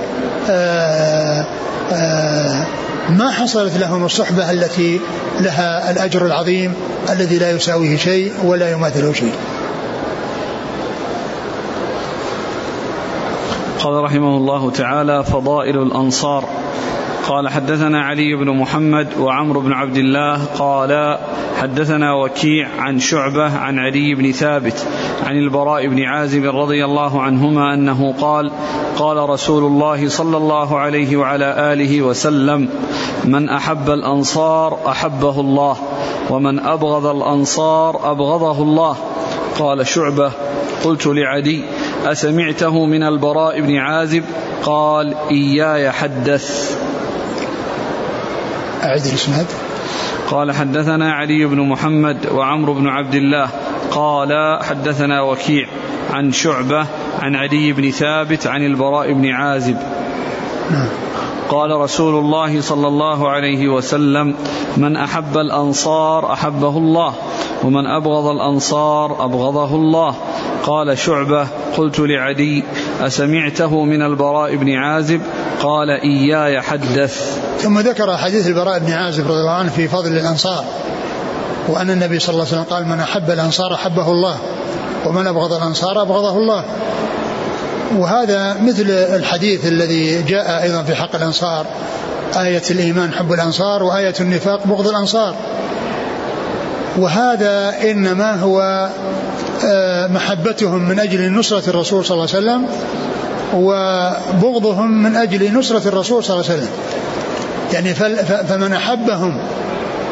[0.49, 1.45] آه،
[1.91, 2.65] آه،
[3.09, 4.99] ما حصلت لهم الصحبة التي
[5.39, 6.73] لها الأجر العظيم
[7.09, 9.33] الذي لا يساويه شيء ولا يماثله شيء.
[13.79, 16.49] قال رحمه الله تعالى فضائل الأنصار.
[17.27, 21.17] قال حدثنا علي بن محمد وعمر بن عبد الله قال
[21.61, 24.87] حدثنا وكيع عن شعبة عن علي بن ثابت
[25.25, 28.51] عن البراء بن عازب رضي الله عنهما أنه قال
[28.97, 32.69] قال رسول الله صلى الله عليه وعلى آله وسلم
[33.25, 35.77] من أحب الأنصار أحبه الله
[36.29, 38.97] ومن أبغض الأنصار أبغضه الله.
[39.59, 40.31] قال شعبة
[40.83, 41.63] قلت لعدي
[42.05, 44.23] أسمعته من البراء بن عازب؟
[44.63, 46.77] قال إياي حدث.
[48.83, 49.68] أعد الإسناد.
[50.29, 53.49] قال حدثنا علي بن محمد وعمرو بن عبد الله
[53.91, 55.67] قال حدثنا وكيع
[56.13, 56.85] عن شعبة
[57.19, 59.77] عن علي بن ثابت عن البراء بن عازب.
[61.49, 64.35] قال رسول الله صلى الله عليه وسلم
[64.77, 67.13] من أحب الأنصار أحبه الله
[67.63, 70.15] ومن أبغض الأنصار أبغضه الله.
[70.63, 72.63] قال شعبة قلت لعدي
[73.01, 75.21] أسمعته من البراء بن عازب
[75.59, 77.39] قال إياي حدث.
[77.59, 80.65] ثم ذكر حديث البراء بن عازب رضي الله عنه في فضل الأنصار
[81.67, 84.37] وأن النبي صلى الله عليه وسلم قال من أحب الأنصار أحبه الله
[85.05, 86.63] ومن أبغض الأنصار أبغضه الله.
[87.97, 91.65] وهذا مثل الحديث الذي جاء أيضا في حق الأنصار
[92.39, 95.35] آية الإيمان حب الأنصار وآية النفاق بغض الأنصار.
[96.97, 98.89] وهذا إنما هو
[99.65, 102.65] آه، محبتهم من أجل نصرة الرسول صلى الله عليه وسلم
[103.53, 106.73] وبغضهم من أجل نصرة الرسول صلى الله عليه وسلم.
[107.73, 107.93] يعني
[108.47, 109.37] فمن أحبهم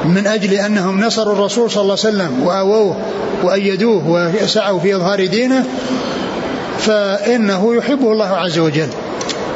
[0.06, 2.96] من أجل أنهم نصروا الرسول صلى الله عليه وسلم وآووه
[3.44, 5.64] وأيدوه وسعوا في إظهار دينه
[6.80, 8.90] فإنه يحبه الله عز وجل.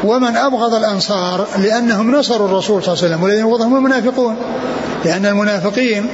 [0.03, 4.35] ومن أبغض الأنصار لأنهم نصروا الرسول صلى الله عليه وسلم والذين يبغضهم المنافقون.
[5.05, 6.05] لأن المنافقين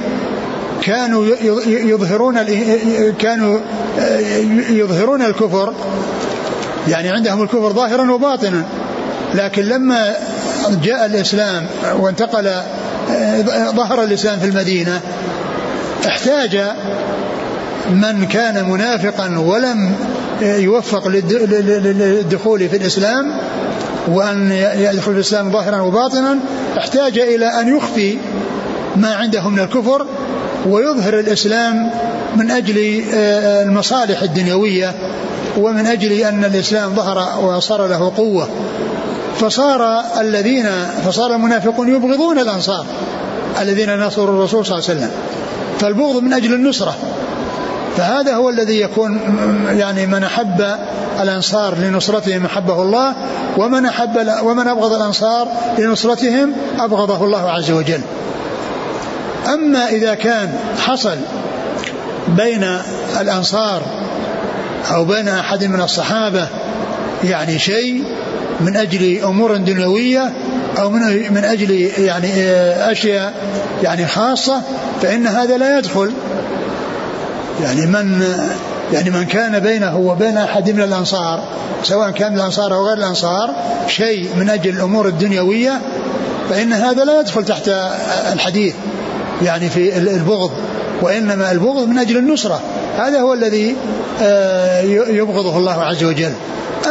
[0.82, 1.26] كانوا
[1.66, 2.42] يظهرون
[3.18, 3.58] كانوا
[4.70, 5.74] يظهرون الكفر
[6.88, 8.64] يعني عندهم الكفر ظاهرا وباطنا.
[9.34, 10.14] لكن لما
[10.82, 11.66] جاء الإسلام
[11.98, 12.50] وانتقل
[13.76, 15.00] ظهر الإسلام في المدينة
[16.06, 16.60] احتاج
[17.90, 19.92] من كان منافقا ولم
[20.42, 23.32] يوفق للدخول في الإسلام
[24.08, 26.38] وأن يدخل في الإسلام ظاهرا وباطنا
[26.78, 28.18] احتاج إلى أن يخفي
[28.96, 30.06] ما عنده من الكفر
[30.68, 31.90] ويظهر الإسلام
[32.36, 34.94] من أجل آه، المصالح الدنيوية
[35.58, 38.48] ومن أجل أن الإسلام ظهر وصار له قوة.
[39.40, 40.66] فصار الذين
[41.06, 42.86] فصار المنافقون يبغضون الأنصار
[43.60, 45.10] الذين نصروا الرسول صلى الله عليه وسلم.
[45.80, 46.94] فالبغض من أجل النصرة.
[47.96, 49.20] فهذا هو الذي يكون
[49.68, 50.76] يعني من أحب
[51.20, 53.14] الأنصار لنصرتهم أحبه الله
[53.56, 55.48] ومن أحب ومن أبغض الأنصار
[55.78, 58.00] لنصرتهم أبغضه الله عز وجل.
[59.54, 61.16] أما إذا كان حصل
[62.28, 62.78] بين
[63.20, 63.82] الأنصار
[64.94, 66.48] أو بين أحد من الصحابة
[67.24, 68.04] يعني شيء
[68.60, 70.32] من أجل أمور دنيوية
[70.78, 72.28] أو من من أجل يعني
[72.92, 73.34] أشياء
[73.82, 74.62] يعني خاصة
[75.02, 76.12] فإن هذا لا يدخل.
[77.62, 78.22] يعني من
[78.92, 81.42] يعني من كان بينه وبين أحد من الأنصار
[81.82, 83.54] سواء كان الأنصار أو غير الأنصار
[83.86, 85.80] شيء من أجل الأمور الدنيوية
[86.50, 87.70] فإن هذا لا يدخل تحت
[88.32, 88.74] الحديث.
[89.42, 90.50] يعني في البغض
[91.02, 92.60] وإنما البغض من أجل النصرة.
[92.98, 93.76] هذا هو الذي
[94.22, 96.32] آه، يبغضه الله عز وجل.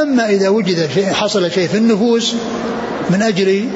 [0.01, 2.35] أما إذا وجد شيء حصل شيء في النفوس
[3.09, 3.69] من أجل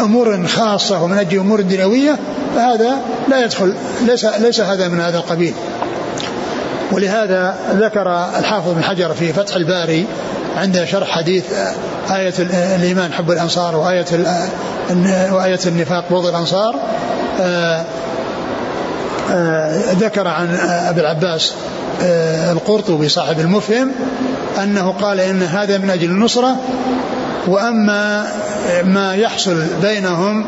[0.00, 2.18] أمور خاصة ومن أجل أمور دنيوية
[2.54, 2.98] فهذا
[3.28, 3.74] لا يدخل
[4.06, 5.54] ليس, ليس هذا من هذا القبيل.
[6.92, 10.06] ولهذا ذكر الحافظ بن حجر في فتح الباري
[10.56, 11.44] عند شرح حديث
[12.10, 12.34] آية
[12.76, 14.06] الإيمان حب الأنصار وآية
[15.32, 16.74] وآية النفاق بغض الأنصار
[17.40, 17.84] آه، آه،
[20.00, 20.54] ذكر عن
[20.88, 21.54] أبي العباس
[22.02, 23.90] آه، القرطبي صاحب المفهم
[24.62, 26.56] أنه قال إن هذا من أجل النصرة
[27.46, 28.26] وأما
[28.84, 30.46] ما يحصل بينهم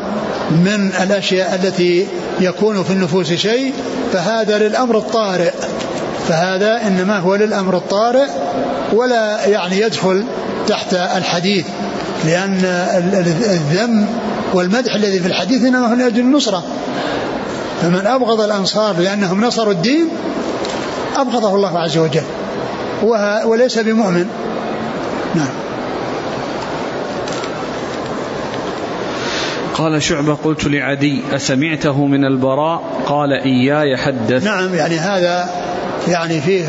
[0.51, 2.07] من الأشياء التي
[2.39, 3.73] يكون في النفوس شيء
[4.13, 5.51] فهذا للأمر الطارئ.
[6.27, 8.27] فهذا إنما هو للأمر الطارئ
[8.93, 10.25] ولا يعني يدخل
[10.67, 11.65] تحت الحديث
[12.25, 12.59] لأن
[13.43, 14.05] الذم
[14.53, 16.63] والمدح الذي في الحديث إنما هو لأجل النصرة.
[17.81, 20.07] فمن أبغض الأنصار لأنهم نصروا الدين
[21.17, 22.23] أبغضه الله عز وجل.
[23.45, 24.27] وليس بمؤمن.
[25.35, 25.49] نعم.
[29.75, 34.43] قال شعبة قلت لعدي أسمعته من البراء؟ قال إياي حدث.
[34.43, 35.49] نعم يعني هذا
[36.07, 36.65] يعني فيه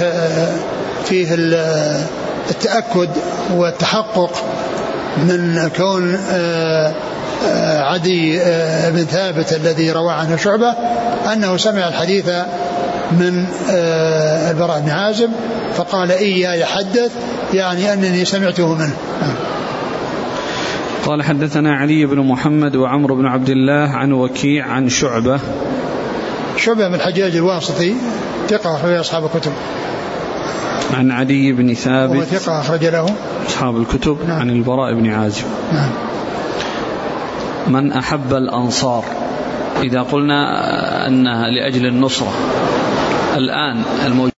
[1.04, 1.34] فيه
[2.50, 3.08] التأكد
[3.52, 4.32] والتحقق
[5.16, 6.94] من كون آه،
[7.92, 10.74] عدي آه، بن ثابت الذي روى عنه شعبة
[11.32, 12.28] أنه سمع الحديث
[13.12, 13.46] من
[14.50, 15.30] البراء بن عازب
[15.74, 17.12] فقال إياي يحدث
[17.54, 18.94] يعني أنني سمعته منه.
[21.06, 25.40] قال حدثنا علي بن محمد وعمر بن عبد الله عن وكيع عن شعبة.
[26.56, 27.94] شعبة بن الحجاج الواسطي
[28.48, 29.52] ثقة أخرج أصحاب الكتب.
[30.94, 32.16] عن علي بن ثابت.
[32.16, 33.06] وهو ثقة أخرج له.
[33.46, 34.18] أصحاب الكتب.
[34.28, 34.40] نعم.
[34.40, 35.44] عن البراء بن عازب.
[35.72, 36.11] نعم.
[37.68, 39.04] من أحب الأنصار.
[39.82, 40.42] إذا قلنا
[41.06, 42.32] أنها لأجل النصرة.
[43.36, 44.31] الآن الموجود